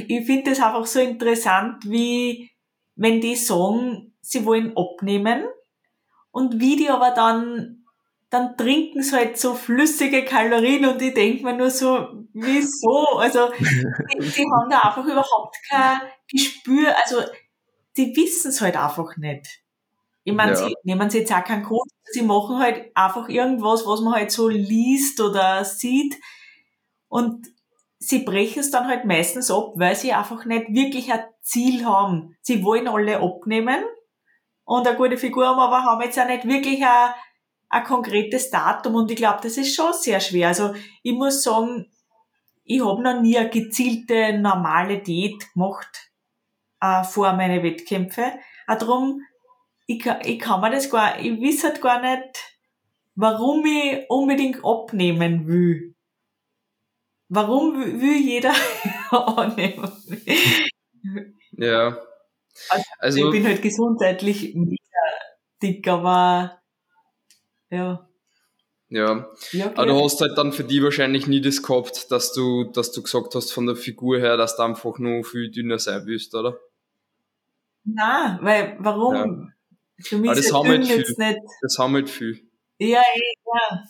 [0.07, 2.51] ich finde das einfach so interessant, wie
[2.95, 5.45] wenn die sagen, sie wollen abnehmen
[6.31, 7.77] und wie die aber dann
[8.29, 13.17] dann trinken sie halt so flüssige Kalorien und ich denke mir nur so, wieso?
[13.17, 17.21] Also die, die haben da einfach überhaupt kein Gespür, also
[17.95, 19.61] die wissen es halt einfach nicht.
[20.23, 20.57] Ich meine, ja.
[20.57, 24.31] sie nehmen sie jetzt auch keinen Grund, sie machen halt einfach irgendwas, was man halt
[24.31, 26.15] so liest oder sieht
[27.07, 27.47] und
[27.99, 32.35] sie brechen es dann halt meistens ab, weil sie einfach nicht wirklich ein Ziel haben.
[32.41, 33.83] Sie wollen alle abnehmen
[34.65, 37.13] und eine gute Figur haben, aber haben jetzt auch nicht wirklich ein
[37.69, 40.49] ein konkretes Datum und ich glaube, das ist schon sehr schwer.
[40.49, 40.73] Also
[41.03, 41.91] ich muss sagen,
[42.67, 46.11] ich habe noch nie eine gezielte normale Diät gemacht
[46.81, 48.33] äh, vor meine Wettkämpfe.
[48.67, 49.21] Auch darum,
[49.85, 52.59] ich, ich kann mir das gar, ich weiß halt gar nicht,
[53.15, 55.95] warum ich unbedingt abnehmen will.
[57.29, 58.53] Warum will jeder
[59.11, 59.91] annehmen?
[61.51, 61.97] Ja.
[62.69, 64.55] Also, also, ich bin halt gesundheitlich
[65.61, 66.61] dick, aber
[67.69, 68.06] ja.
[68.89, 69.27] Ja.
[69.51, 69.75] ja okay.
[69.75, 73.03] aber du hast halt dann für die wahrscheinlich nie das gehabt, dass du, dass du
[73.03, 76.57] gesagt hast von der Figur her, dass du einfach nur viel dünner sein willst, oder?
[77.83, 79.13] Na, weil warum?
[79.13, 79.47] Ja.
[79.99, 81.15] Für mich aber das haben halt viel.
[81.17, 81.39] Nicht.
[81.61, 82.39] Das haben halt viel.
[82.77, 83.83] Ja, ja.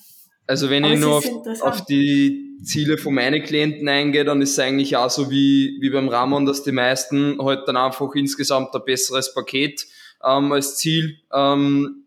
[0.47, 4.51] Also wenn aber ich nur auf, auf, die Ziele von meinen Klienten eingehe, dann ist
[4.51, 8.73] es eigentlich auch so wie, wie beim Ramon, dass die meisten halt dann einfach insgesamt
[8.73, 9.85] ein besseres Paket
[10.23, 12.06] ähm, als Ziel ähm,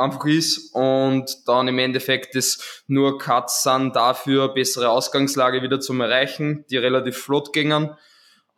[0.00, 6.64] einfach ist und dann im Endeffekt das nur sind dafür bessere Ausgangslage wieder zum Erreichen,
[6.70, 7.96] die relativ flott gingen.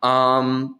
[0.03, 0.75] Ähm,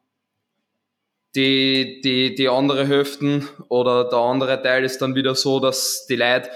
[1.36, 6.16] die, die, die andere Hälfte oder der andere Teil ist dann wieder so, dass die
[6.16, 6.49] Leute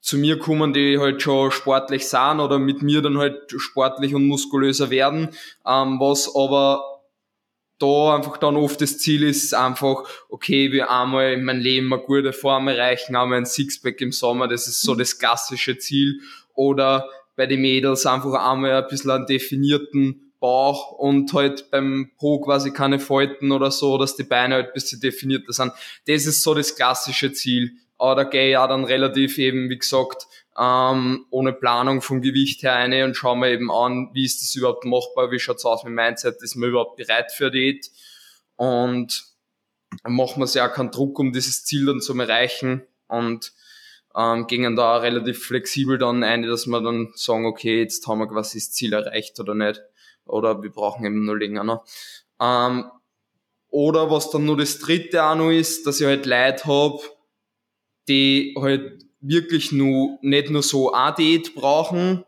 [0.00, 4.26] zu mir kommen, die halt schon sportlich sind oder mit mir dann halt sportlich und
[4.26, 5.30] muskulöser werden,
[5.66, 6.97] ähm, was aber
[7.78, 12.02] da einfach dann oft das Ziel ist einfach, okay, wir einmal in meinem Leben eine
[12.02, 16.20] gute Form erreichen, einmal ein Sixpack im Sommer, das ist so das klassische Ziel.
[16.54, 22.40] Oder bei den Mädels einfach einmal ein bisschen einen definierten Bauch und halt beim Po
[22.40, 25.72] quasi keine Falten oder so, dass die Beine halt ein bisschen definierter sind.
[26.06, 27.72] Das ist so das klassische Ziel.
[27.96, 30.26] Aber da gehe ich ja dann relativ eben, wie gesagt,
[30.58, 34.54] ähm, ohne Planung vom Gewicht her eine und schauen wir eben an, wie ist das
[34.54, 37.90] überhaupt machbar, wie schaut's aus mit Mindset, ist man überhaupt bereit für Diät
[38.56, 39.24] und
[40.04, 43.52] machen wir sich auch keinen Druck, um dieses Ziel dann zu erreichen und
[44.16, 48.26] ähm, gingen da relativ flexibel dann ein, dass wir dann sagen, okay, jetzt haben wir
[48.28, 49.80] quasi das Ziel erreicht oder nicht
[50.24, 51.84] oder wir brauchen eben nur länger noch.
[52.40, 52.90] Ähm,
[53.70, 57.00] Oder was dann nur das dritte auch noch ist, dass ich halt Leute habe,
[58.08, 62.24] die halt wirklich nur, nicht nur so eine Diät brauchen,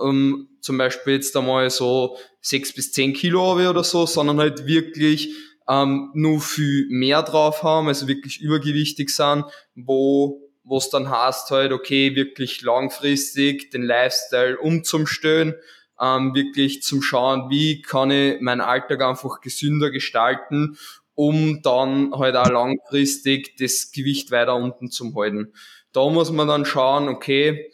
[0.00, 5.34] ähm, zum Beispiel jetzt einmal so sechs bis zehn Kilo oder so, sondern halt wirklich
[5.68, 9.44] ähm, nur viel mehr drauf haben, also wirklich übergewichtig sind,
[9.74, 15.54] wo wo es dann heißt halt, okay, wirklich langfristig den Lifestyle umzustellen,
[16.00, 20.76] ähm, wirklich zum Schauen, wie kann ich meinen Alltag einfach gesünder gestalten,
[21.14, 25.52] um dann halt auch langfristig das Gewicht weiter unten zu halten.
[25.96, 27.72] Da muss man dann schauen, okay,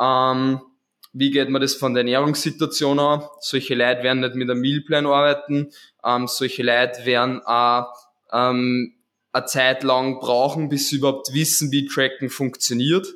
[0.00, 0.60] ähm,
[1.12, 3.22] wie geht man das von der Ernährungssituation an?
[3.38, 5.70] Solche Leute werden nicht mit einem Mealplan arbeiten,
[6.04, 7.94] ähm, solche Leute werden auch
[8.32, 8.94] ähm,
[9.32, 13.06] eine Zeit lang brauchen, bis sie überhaupt wissen, wie Tracken funktioniert.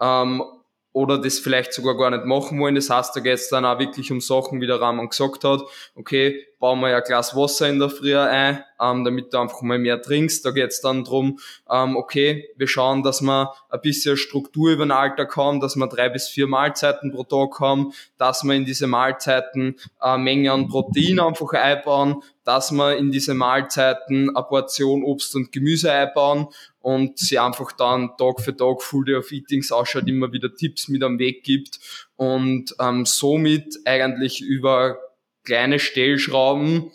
[0.00, 0.44] Ähm,
[0.92, 2.74] oder das vielleicht sogar gar nicht machen wollen.
[2.74, 5.60] Das heißt, da geht es dann auch wirklich um Sachen, wie der Rahman gesagt hat.
[5.94, 9.62] Okay, bauen wir ja ein Glas Wasser in der Früh ein, ähm, damit du einfach
[9.62, 10.44] mal mehr trinkst.
[10.44, 11.38] Da geht es dann drum,
[11.70, 15.86] ähm, okay, wir schauen, dass wir ein bisschen Struktur über den Alltag haben, dass wir
[15.86, 20.68] drei bis vier Mahlzeiten pro Tag haben, dass wir in diese Mahlzeiten eine Menge an
[20.68, 26.48] Protein einfach einbauen, dass wir in diese Mahlzeiten eine Portion Obst und Gemüse einbauen
[26.80, 30.88] und sie einfach dann Tag für Tag Full Day of Eatings ausschaut, immer wieder Tipps
[30.88, 31.78] mit am Weg gibt
[32.16, 34.98] und ähm, somit eigentlich über
[35.44, 36.90] kleine Stellschrauben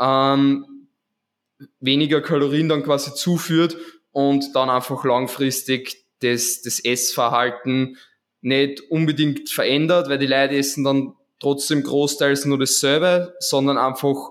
[0.00, 0.88] ähm,
[1.80, 3.76] weniger Kalorien dann quasi zuführt
[4.10, 7.98] und dann einfach langfristig das, das Essverhalten
[8.40, 14.30] nicht unbedingt verändert, weil die Leute essen dann trotzdem großteils nur dasselbe, sondern einfach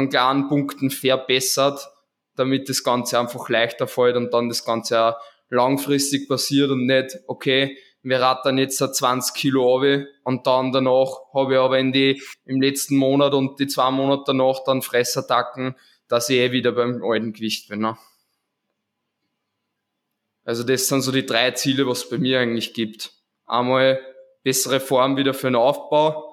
[0.00, 1.88] an kleinen Punkten verbessert,
[2.36, 5.16] damit das Ganze einfach leichter fällt und dann das Ganze auch
[5.50, 11.54] langfristig passiert und nicht, okay, wir rattern jetzt 20 Kilo ab und dann danach habe
[11.54, 15.76] ich aber in die, im letzten Monat und die zwei Monate danach dann Fressattacken,
[16.08, 17.80] dass ich eh wieder beim alten Gewicht bin.
[17.80, 17.98] Ne?
[20.44, 23.12] Also das sind so die drei Ziele, was es bei mir eigentlich gibt.
[23.44, 24.00] Einmal
[24.42, 26.29] bessere Form wieder für den Aufbau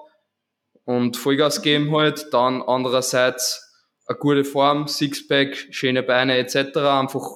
[0.88, 3.74] und Vollgas geben halt, dann andererseits
[4.06, 6.78] eine gute Form, Sixpack, schöne Beine etc.
[6.78, 7.30] Einfach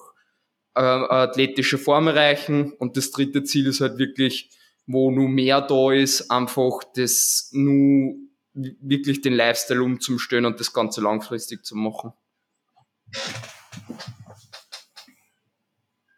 [0.73, 2.71] äh, athletische Form erreichen.
[2.71, 4.51] Und das dritte Ziel ist halt wirklich,
[4.87, 8.15] wo nur mehr da ist, einfach das nur
[8.53, 12.13] wirklich den Lifestyle umzustellen und das Ganze langfristig zu machen.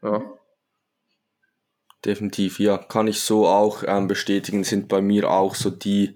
[0.04, 0.22] Ja.
[2.06, 6.16] Definitiv, ja, kann ich so auch ähm, bestätigen, sind bei mir auch so die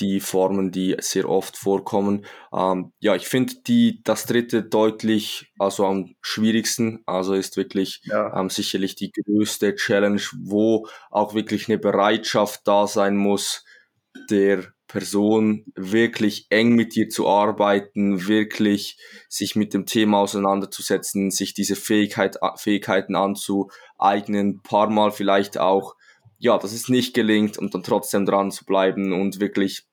[0.00, 2.26] die Formen, die sehr oft vorkommen.
[2.52, 7.02] Ähm, ja, ich finde die das dritte deutlich also am schwierigsten.
[7.06, 8.38] Also ist wirklich ja.
[8.38, 13.64] ähm, sicherlich die größte Challenge, wo auch wirklich eine Bereitschaft da sein muss,
[14.30, 21.54] der Person wirklich eng mit dir zu arbeiten, wirklich sich mit dem Thema auseinanderzusetzen, sich
[21.54, 25.95] diese Fähigkeit, Fähigkeiten anzueignen, paar Mal vielleicht auch
[26.38, 29.86] ja, dass es nicht gelingt und dann trotzdem dran zu bleiben und wirklich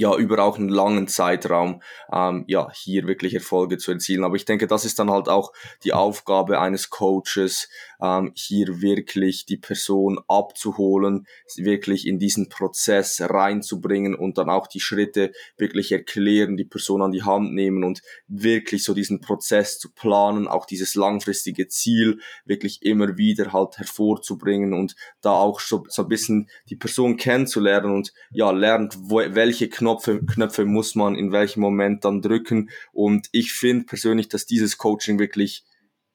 [0.00, 4.24] ja, über auch einen langen Zeitraum, ähm, ja, hier wirklich Erfolge zu erzielen.
[4.24, 5.52] Aber ich denke, das ist dann halt auch
[5.84, 7.68] die Aufgabe eines Coaches,
[8.00, 11.26] ähm, hier wirklich die Person abzuholen,
[11.58, 17.12] wirklich in diesen Prozess reinzubringen und dann auch die Schritte wirklich erklären, die Person an
[17.12, 22.82] die Hand nehmen und wirklich so diesen Prozess zu planen, auch dieses langfristige Ziel wirklich
[22.82, 28.14] immer wieder halt hervorzubringen und da auch so, so ein bisschen die Person kennenzulernen und
[28.30, 33.52] ja, lernt, wo, welche Knöpfe, Knöpfe muss man in welchem Moment dann drücken und ich
[33.52, 35.64] finde persönlich, dass dieses Coaching wirklich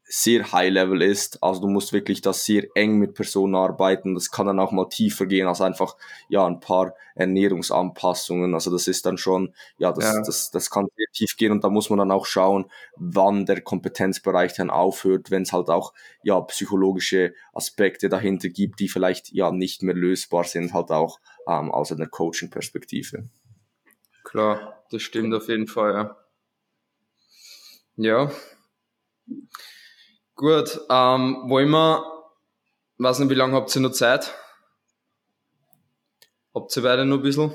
[0.07, 1.41] sehr high level ist.
[1.41, 4.13] Also du musst wirklich das sehr eng mit Personen arbeiten.
[4.13, 5.97] Das kann dann auch mal tiefer gehen als einfach
[6.29, 8.53] ja ein paar Ernährungsanpassungen.
[8.53, 10.21] Also das ist dann schon ja das ja.
[10.21, 12.65] das das kann sehr tief gehen und da muss man dann auch schauen,
[12.95, 15.91] wann der Kompetenzbereich dann aufhört, wenn es halt auch
[16.23, 21.71] ja psychologische Aspekte dahinter gibt, die vielleicht ja nicht mehr lösbar sind, halt auch ähm,
[21.71, 23.27] aus einer Coaching-Perspektive.
[24.35, 25.93] Klar, das stimmt auf jeden Fall.
[25.93, 26.17] Ja.
[27.95, 28.31] Ja.
[30.35, 32.03] Gut, ähm, wollen wir,
[32.97, 34.35] weiß nicht, wie lange habt ihr noch Zeit?
[36.53, 37.53] Habt ihr beide noch ein bisschen?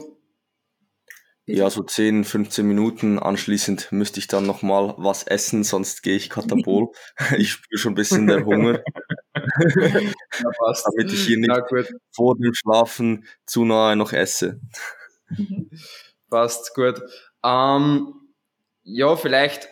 [1.45, 3.19] Ja, so 10, 15 Minuten.
[3.19, 6.93] Anschließend müsste ich dann nochmal was essen, sonst gehe ich katabol.
[7.37, 8.83] ich spüre schon ein bisschen der Hunger.
[9.35, 10.87] ja, passt.
[10.87, 14.63] Damit ich hier nicht ja, vor dem Schlafen zu nahe noch esse.
[16.31, 17.03] Passt, gut.
[17.45, 18.15] Ähm,
[18.83, 19.69] ja, vielleicht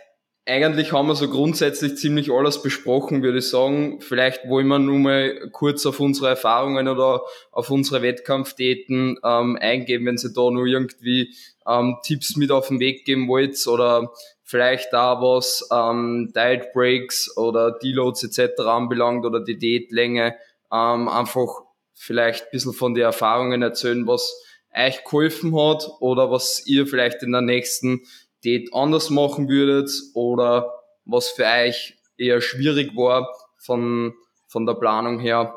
[0.48, 4.00] eigentlich haben wir so grundsätzlich ziemlich alles besprochen, würde ich sagen.
[4.00, 10.06] Vielleicht wollen wir nur mal kurz auf unsere Erfahrungen oder auf unsere Wettkampfdaten ähm, eingehen,
[10.06, 11.34] wenn Sie da nur irgendwie
[11.66, 14.10] ähm, Tipps mit auf den Weg geben wollt oder
[14.42, 18.62] vielleicht da was ähm, Diet Breaks oder Deloads etc.
[18.62, 20.34] anbelangt oder die Diätlänge,
[20.72, 21.60] ähm, einfach
[21.92, 24.42] vielleicht ein bisschen von den Erfahrungen erzählen, was
[24.74, 28.02] euch geholfen hat oder was ihr vielleicht in der nächsten
[28.44, 30.72] Date anders machen würdet oder
[31.04, 34.14] was für euch eher schwierig war von,
[34.46, 35.54] von der Planung her.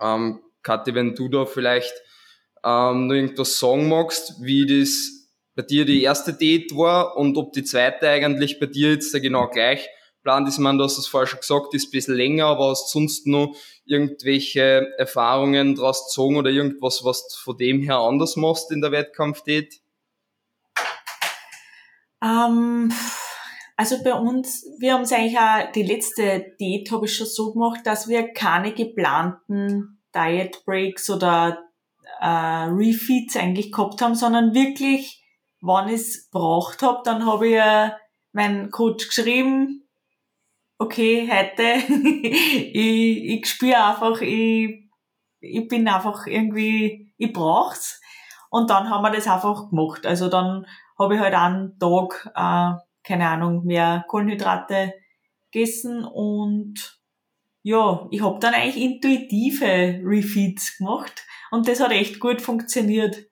[0.00, 1.94] Ähm, Kathi, wenn du da vielleicht
[2.64, 7.52] ähm, noch irgendwas sagen magst, wie das bei dir die erste Date war und ob
[7.52, 9.88] die zweite eigentlich bei dir jetzt genau gleich
[10.22, 10.58] plant ist.
[10.58, 13.54] Man, du hast es vorher schon gesagt, ist ein bisschen länger, aber hast sonst noch
[13.86, 18.92] irgendwelche Erfahrungen daraus gezogen oder irgendwas, was du von dem her anders machst in der
[18.92, 19.80] Wettkampf-Date?
[22.22, 22.92] Ähm,
[23.76, 27.52] also bei uns, wir haben es eigentlich auch, die letzte Date habe ich schon so
[27.52, 31.64] gemacht, dass wir keine geplanten Diet Breaks oder
[32.20, 35.22] äh, Refeeds eigentlich gehabt haben, sondern wirklich,
[35.60, 37.90] wann ich es braucht habe, dann habe ich äh,
[38.32, 39.83] meinen Coach geschrieben,
[40.78, 41.94] okay, heute,
[42.32, 44.90] ich, ich spüre einfach, ich,
[45.40, 48.00] ich bin einfach irgendwie, ich brauch's.
[48.50, 50.06] Und dann haben wir das einfach gemacht.
[50.06, 50.66] Also dann
[50.98, 54.94] habe ich halt einen Tag, äh, keine Ahnung, mehr Kohlenhydrate
[55.50, 57.00] gegessen und
[57.62, 63.26] ja, ich habe dann eigentlich intuitive Refeeds gemacht und das hat echt gut funktioniert.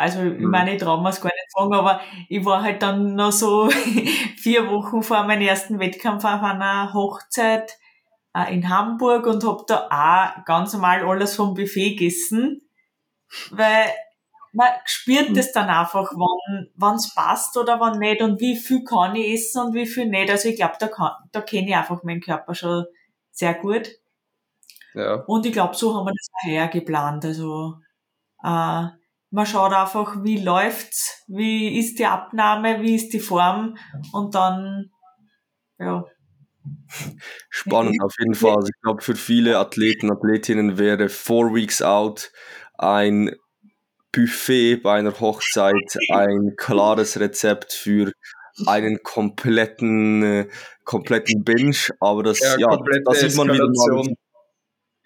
[0.00, 0.50] Also, ich mhm.
[0.50, 3.68] meine, es gar nicht sagen, aber ich war halt dann noch so
[4.36, 7.78] vier Wochen vor meinem ersten Wettkampf auf einer Hochzeit
[8.34, 12.62] äh, in Hamburg und hab da auch ganz normal alles vom Buffet gegessen,
[13.50, 13.90] weil
[14.52, 16.12] man spürt das dann einfach,
[16.74, 20.06] wann es passt oder wann nicht und wie viel kann ich essen und wie viel
[20.06, 20.30] nicht.
[20.30, 22.84] Also ich glaube, da, kann, da kenne ich einfach meinen Körper schon
[23.30, 23.88] sehr gut.
[24.94, 25.22] Ja.
[25.26, 27.24] Und ich glaube, so haben wir das daher geplant.
[27.24, 27.76] Also
[28.42, 28.86] äh,
[29.30, 33.76] man schaut einfach, wie läuft's, wie ist die Abnahme, wie ist die Form
[34.12, 34.90] und dann,
[35.78, 36.04] ja.
[37.48, 38.56] Spannend auf jeden Fall.
[38.56, 42.32] Also ich glaube, für viele Athleten, Athletinnen wäre Four Weeks Out
[42.76, 43.34] ein
[44.12, 48.12] Buffet bei einer Hochzeit ein klares Rezept für
[48.66, 50.48] einen kompletten, äh,
[50.84, 54.14] kompletten Binge, aber das, ja, ja da sieht man wieder mal,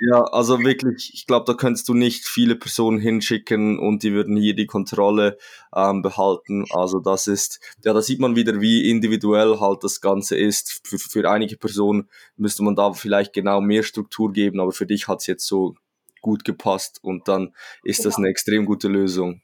[0.07, 4.36] ja, also wirklich, ich glaube, da könntest du nicht viele Personen hinschicken und die würden
[4.36, 5.38] hier die Kontrolle
[5.74, 6.64] ähm, behalten.
[6.70, 10.80] Also das ist, ja, da sieht man wieder, wie individuell halt das Ganze ist.
[10.84, 15.09] Für, für einige Personen müsste man da vielleicht genau mehr Struktur geben, aber für dich
[15.09, 15.74] hat es jetzt so
[16.20, 18.09] gut gepasst und dann ist genau.
[18.09, 19.40] das eine extrem gute Lösung.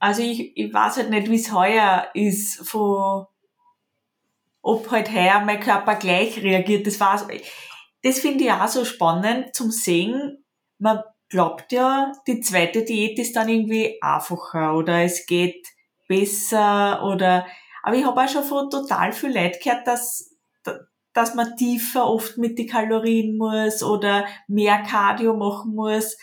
[0.00, 3.26] Also ich, ich weiß halt nicht, wie es heuer ist, von,
[4.62, 6.86] ob halt heuer mein Körper gleich reagiert.
[6.86, 7.26] Das war's
[8.02, 10.44] das finde ich auch so spannend zum Sehen.
[10.78, 15.66] Man glaubt ja, die zweite Diät ist dann irgendwie einfacher oder es geht
[16.08, 17.46] besser oder,
[17.82, 20.36] aber ich habe auch schon von total viel Leid gehört, dass,
[21.12, 26.16] dass man tiefer oft mit den Kalorien muss oder mehr Cardio machen muss.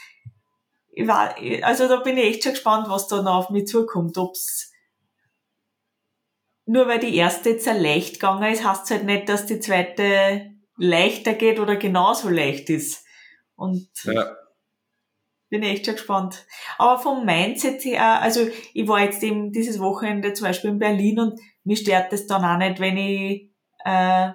[0.91, 4.17] Ich war, also da bin ich echt schon gespannt, was da noch auf mich zukommt.
[4.17, 4.71] Ob's
[6.67, 10.54] nur weil die erste jetzt leicht gegangen ist, heißt es halt nicht, dass die zweite
[10.78, 13.05] leichter geht oder genauso leicht ist.
[13.55, 14.36] Und ja.
[15.49, 16.45] bin echt schon gespannt.
[16.78, 21.19] Aber vom Mindset her, also ich war jetzt eben dieses Wochenende zum Beispiel in Berlin
[21.19, 23.51] und mir stört das dann auch nicht, wenn ich
[23.86, 24.32] äh,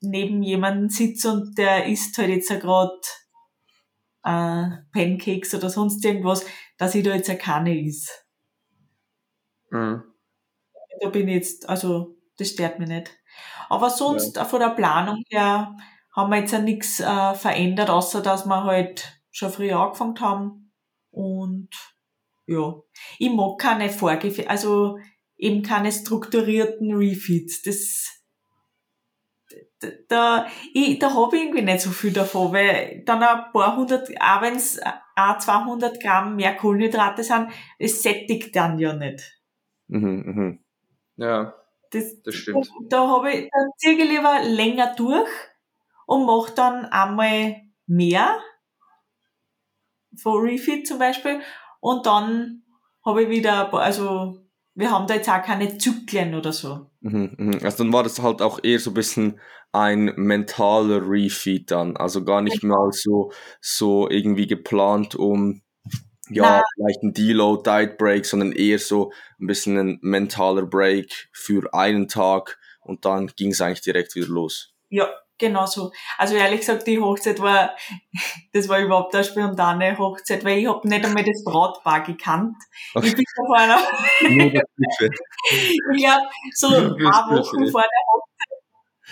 [0.00, 3.00] neben jemanden sitze und der isst halt jetzt gerade
[4.24, 6.44] äh, Pancakes oder sonst irgendwas,
[6.76, 8.10] dass ich da jetzt keine is.
[9.70, 10.02] Mhm.
[11.00, 13.10] Da bin ich jetzt, also das stört mich nicht.
[13.74, 14.44] Aber sonst ja.
[14.44, 15.76] von der Planung her
[16.14, 20.72] haben wir jetzt ja nichts äh, verändert, außer dass wir halt schon früher angefangen haben.
[21.10, 21.70] Und
[22.46, 22.74] ja,
[23.18, 24.98] ich mag keine Vorgefe also
[25.36, 27.62] eben keine strukturierten Refeeds.
[27.62, 28.10] Das
[30.08, 34.08] da, ich, da habe ich irgendwie nicht so viel davon, weil dann ein paar hundert,
[34.20, 34.80] auch wenn es
[35.16, 37.48] auch 200 Gramm mehr Kohlenhydrate sind,
[37.78, 39.40] es sättigt dann ja nicht.
[39.88, 40.64] Mhm, mhm.
[41.16, 41.54] Ja.
[41.94, 42.68] Das, das stimmt.
[42.88, 45.28] Da, habe ich, da ziehe ich lieber länger durch
[46.06, 48.38] und mache dann einmal mehr,
[50.16, 51.40] von Refit zum Beispiel,
[51.80, 52.62] und dann
[53.04, 54.38] habe ich wieder, also
[54.74, 56.90] wir haben da jetzt auch keine Zyklen oder so.
[57.00, 57.60] Mhm, mhm.
[57.62, 59.40] Also dann war das halt auch eher so ein bisschen
[59.72, 65.62] ein mentaler Refeed dann, also gar nicht mal so, so irgendwie geplant, um
[66.30, 66.62] ja, Na.
[66.74, 72.08] vielleicht ein Deload, Diet Break, sondern eher so ein bisschen ein mentaler Break für einen
[72.08, 74.74] Tag und dann ging es eigentlich direkt wieder los.
[74.90, 75.08] Ja,
[75.38, 75.92] genau so.
[76.18, 77.76] Also ehrlich gesagt, die Hochzeit war,
[78.52, 82.56] das war überhaupt eine spontane Hochzeit, weil ich habe nicht einmal das Brautpaar gekannt.
[82.94, 83.08] Okay.
[83.08, 83.78] Ich bin vor einer,
[84.20, 84.52] ich
[86.02, 86.22] glaube,
[86.52, 88.24] so ein paar Wochen vor der Hochzeit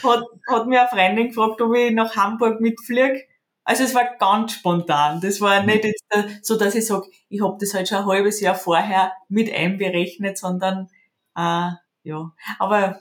[0.02, 3.24] hat, hat mir eine Freundin gefragt, ob ich nach Hamburg mitfliege.
[3.64, 5.20] Also es war ganz spontan.
[5.20, 6.04] Das war nicht jetzt
[6.42, 10.36] so, dass ich sage, ich habe das halt schon ein halbes Jahr vorher mit einberechnet,
[10.36, 10.88] sondern
[11.36, 11.70] äh,
[12.02, 12.32] ja.
[12.58, 13.00] Aber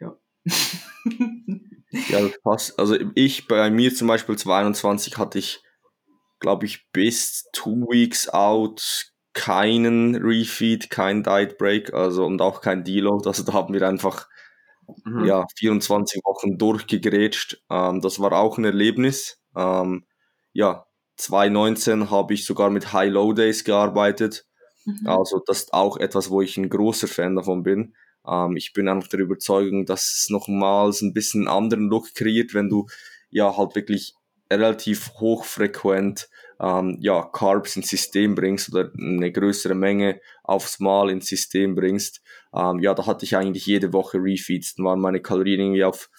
[0.00, 0.16] ja.
[0.44, 2.78] ja, das passt.
[2.78, 5.62] Also ich, bei mir zum Beispiel 22 hatte ich,
[6.38, 12.82] glaube ich, bis two weeks out keinen Refeed, kein Diet Break, also und auch kein
[12.82, 13.28] Deload.
[13.28, 14.26] Also da haben wir einfach
[15.04, 15.24] mhm.
[15.24, 17.62] ja 24 Wochen durchgegrätscht.
[17.70, 19.40] Ähm, das war auch ein Erlebnis.
[19.56, 20.04] Ähm,
[20.52, 20.86] ja,
[21.16, 24.46] 2019 habe ich sogar mit High-Low Days gearbeitet.
[24.84, 25.06] Mhm.
[25.06, 27.94] Also das ist auch etwas, wo ich ein großer Fan davon bin.
[28.26, 32.54] Ähm, ich bin einfach der Überzeugung, dass es nochmals ein bisschen einen anderen Look kreiert,
[32.54, 32.86] wenn du
[33.30, 34.14] ja halt wirklich
[34.50, 36.28] relativ hochfrequent
[36.60, 42.20] ähm, ja, Carbs ins System bringst oder eine größere Menge aufs Mal ins System bringst.
[42.54, 44.74] Ähm, ja, da hatte ich eigentlich jede Woche Refeeds.
[44.74, 46.10] Dann waren meine Kalorien irgendwie auf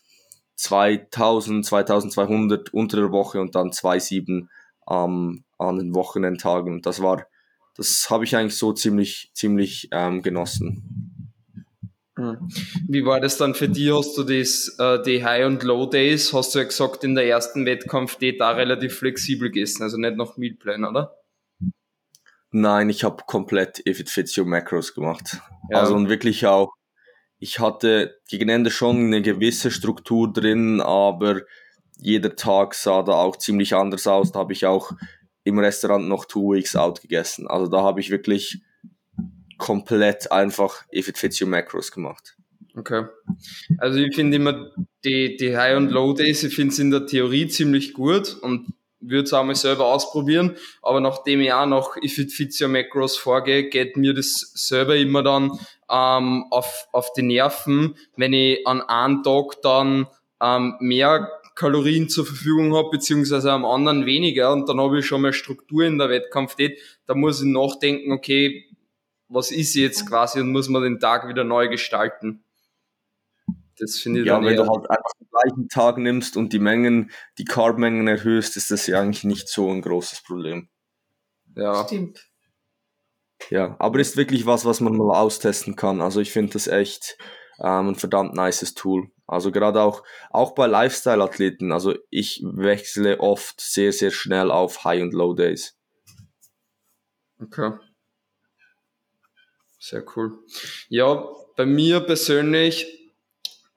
[0.55, 4.47] 2000, 2200 unter der Woche und dann 2,7
[4.89, 6.82] ähm, an den Wochenendtagen.
[6.82, 7.25] Das war,
[7.75, 11.27] das habe ich eigentlich so ziemlich, ziemlich ähm, genossen.
[12.17, 12.49] Hm.
[12.88, 13.91] Wie war das dann für dich?
[13.91, 17.65] Hast du das, äh, die High- und Low-Days, hast du ja gesagt, in der ersten
[17.65, 21.15] Wettkampf die da relativ flexibel gegessen, also nicht nach Mealplan, oder?
[22.52, 25.39] Nein, ich habe komplett If It Fits Your Macros gemacht.
[25.70, 25.80] Ja.
[25.80, 26.74] Also und wirklich auch,
[27.39, 31.41] ich hatte gegen Ende schon eine gewisse Struktur drin, aber
[31.97, 34.32] jeder Tag sah da auch ziemlich anders aus.
[34.32, 34.91] Da habe ich auch
[35.43, 37.47] im Restaurant noch Two Weeks Out gegessen.
[37.47, 38.62] Also da habe ich wirklich
[39.58, 42.36] komplett einfach If It Fits Your Macros gemacht.
[42.76, 43.06] Okay.
[43.78, 44.72] Also ich finde immer
[45.04, 49.24] die, die High- und Low-Days, ich finde es in der Theorie ziemlich gut und würde
[49.24, 53.18] es auch mal selber ausprobieren, aber nachdem ich auch noch If It Fits Your Macros
[53.18, 58.82] vorgehe, geht mir das selber immer dann ähm, auf, auf die Nerven, wenn ich an
[58.82, 60.08] einem Tag dann
[60.41, 64.52] ähm, mehr Kalorien zur Verfügung habe, beziehungsweise am anderen weniger.
[64.52, 68.66] Und dann habe ich schon mal Struktur in der Wettkampftät, da muss ich nachdenken, okay,
[69.28, 72.43] was ist jetzt quasi und muss man den Tag wieder neu gestalten.
[73.82, 76.59] Das finde ich ja, dann wenn du halt einfach den gleichen Tag nimmst und die
[76.59, 77.09] Mengen,
[77.39, 80.69] die Carb-Mengen erhöhst, ist das ja eigentlich nicht so ein großes Problem.
[81.55, 81.84] Ja.
[81.88, 82.29] Stimmt.
[83.49, 85.99] Ja, aber ist wirklich was, was man mal austesten kann.
[85.99, 87.17] Also ich finde das echt
[87.59, 89.09] ähm, ein verdammt nices Tool.
[89.25, 91.71] Also gerade auch, auch bei Lifestyle-Athleten.
[91.71, 95.75] Also ich wechsle oft sehr, sehr schnell auf High- und Low-Days.
[97.41, 97.71] Okay.
[99.79, 100.38] Sehr cool.
[100.89, 101.27] Ja,
[101.57, 103.01] bei mir persönlich,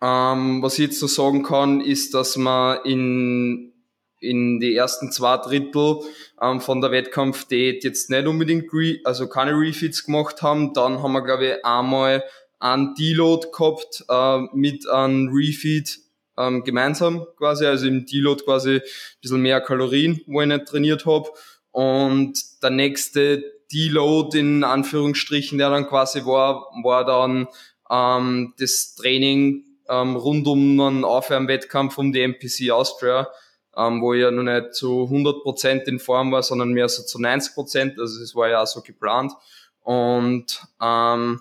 [0.03, 3.73] ähm, was ich jetzt noch sagen kann, ist, dass man in,
[4.21, 6.01] in die ersten zwei Drittel
[6.41, 10.73] ähm, von der Wettkampfdiät jetzt nicht unbedingt, re also keine Refits gemacht haben.
[10.75, 12.25] Dann haben wir, glaube ich, einmal
[12.59, 15.99] einen Deload gehabt äh, mit einem Refeed
[16.37, 18.83] ähm, gemeinsam quasi, also im Deload quasi ein
[19.21, 21.29] bisschen mehr Kalorien, wo ich nicht trainiert habe.
[21.71, 23.43] Und der nächste
[23.73, 27.49] Deload in Anführungsstrichen, der dann quasi war, war dann
[27.91, 33.29] ähm, das Training ähm, rund um einen Aufwärmwettkampf um die MPC Austria,
[33.77, 37.19] ähm, wo ich ja noch nicht zu 100% in Form war, sondern mehr so zu
[37.19, 39.33] 90%, also es war ja auch so geplant.
[39.81, 41.41] Und ähm,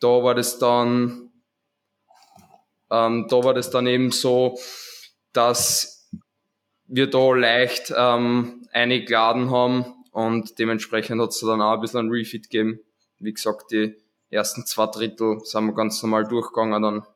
[0.00, 1.30] da war das dann,
[2.90, 4.58] ähm, da war das dann eben so,
[5.32, 6.10] dass
[6.86, 12.10] wir da leicht ähm, eingeladen haben, und dementsprechend hat es dann auch ein bisschen ein
[12.10, 12.80] Refit gegeben.
[13.18, 13.96] Wie gesagt, die
[14.30, 16.82] ersten zwei Drittel sind wir ganz normal durchgegangen.
[16.82, 17.06] Dann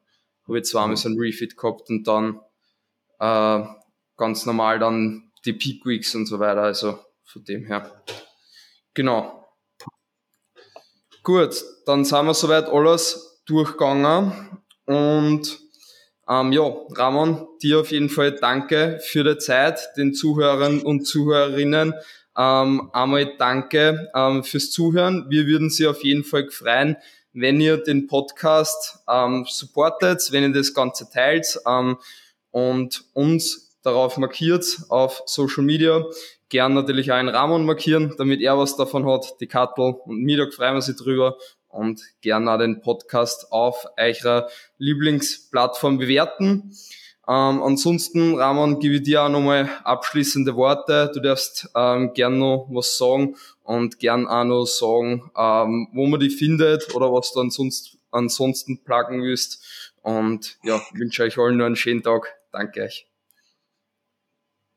[0.47, 2.41] habe ich zweimal so ein Refit gehabt und dann
[3.19, 3.67] äh,
[4.17, 6.62] ganz normal dann die Peak Weeks und so weiter.
[6.62, 8.03] Also von dem her.
[8.95, 9.49] Genau.
[11.23, 14.61] Gut, dann sind wir soweit alles durchgegangen.
[14.85, 15.59] Und
[16.29, 21.95] ähm, ja, Ramon, dir auf jeden Fall danke für die Zeit, den Zuhörern und Zuhörerinnen
[22.37, 25.26] ähm, einmal danke ähm, fürs Zuhören.
[25.28, 26.97] Wir würden Sie auf jeden Fall freuen,
[27.32, 31.99] wenn ihr den Podcast ähm, supportet, wenn ihr das Ganze teilt ähm,
[32.51, 36.05] und uns darauf markiert auf Social Media.
[36.49, 40.51] Gern natürlich auch einen Ramon markieren, damit er was davon hat, die Kattel und da
[40.51, 41.37] freuen wir sich drüber
[41.68, 46.72] und gerne auch den Podcast auf eurer Lieblingsplattform bewerten.
[47.27, 51.11] Ähm, ansonsten, Ramon, gebe ich dir auch nochmal abschließende Worte.
[51.14, 56.20] Du darfst ähm, gern noch was sagen und gern auch noch sagen, ähm, wo man
[56.20, 59.93] die findet oder was du ansonsten, ansonsten pluggen willst.
[60.03, 62.35] Und ja, wünsche euch allen nur einen schönen Tag.
[62.53, 63.07] Danke euch.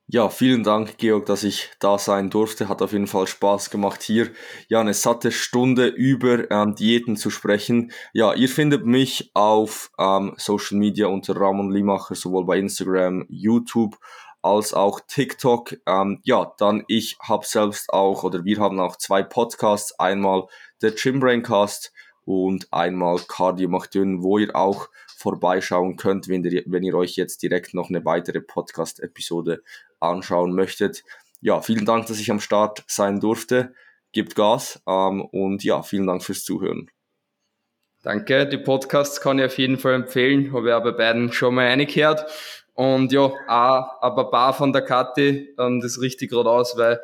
[0.10, 2.70] Ja, vielen Dank, Georg, dass ich da sein durfte.
[2.70, 4.30] Hat auf jeden Fall Spaß gemacht, hier
[4.70, 7.92] ja eine satte Stunde über ähm, Diäten zu sprechen.
[8.14, 13.98] Ja, ihr findet mich auf ähm, Social Media unter Ramon Limacher, sowohl bei Instagram, YouTube
[14.42, 15.76] als auch TikTok.
[15.86, 20.00] Ähm, ja, dann ich habe selbst auch, oder wir haben auch zwei Podcasts.
[20.00, 20.48] Einmal
[20.82, 21.92] der Gymbraincast
[22.24, 24.88] und einmal Cardio macht dünn, wo ihr auch
[25.18, 29.64] vorbeischauen könnt, wenn ihr, wenn ihr euch jetzt direkt noch eine weitere Podcast-Episode
[30.00, 31.04] anschauen möchtet.
[31.42, 33.74] Ja, vielen Dank, dass ich am Start sein durfte.
[34.12, 36.90] Gebt Gas ähm, und ja, vielen Dank fürs Zuhören.
[38.04, 41.56] Danke, die Podcasts kann ich auf jeden Fall empfehlen, habe ich auch bei beiden schon
[41.56, 42.26] mal reingehört.
[42.74, 47.02] Und ja, auch ein paar von der Kathi, ähm, das richtig gerade aus, weil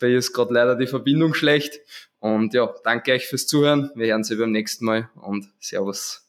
[0.00, 1.80] bei ihr ist gerade leider die Verbindung schlecht.
[2.20, 3.90] Und ja, danke euch fürs Zuhören.
[3.94, 6.24] Wir hören sie beim nächsten Mal und Servus.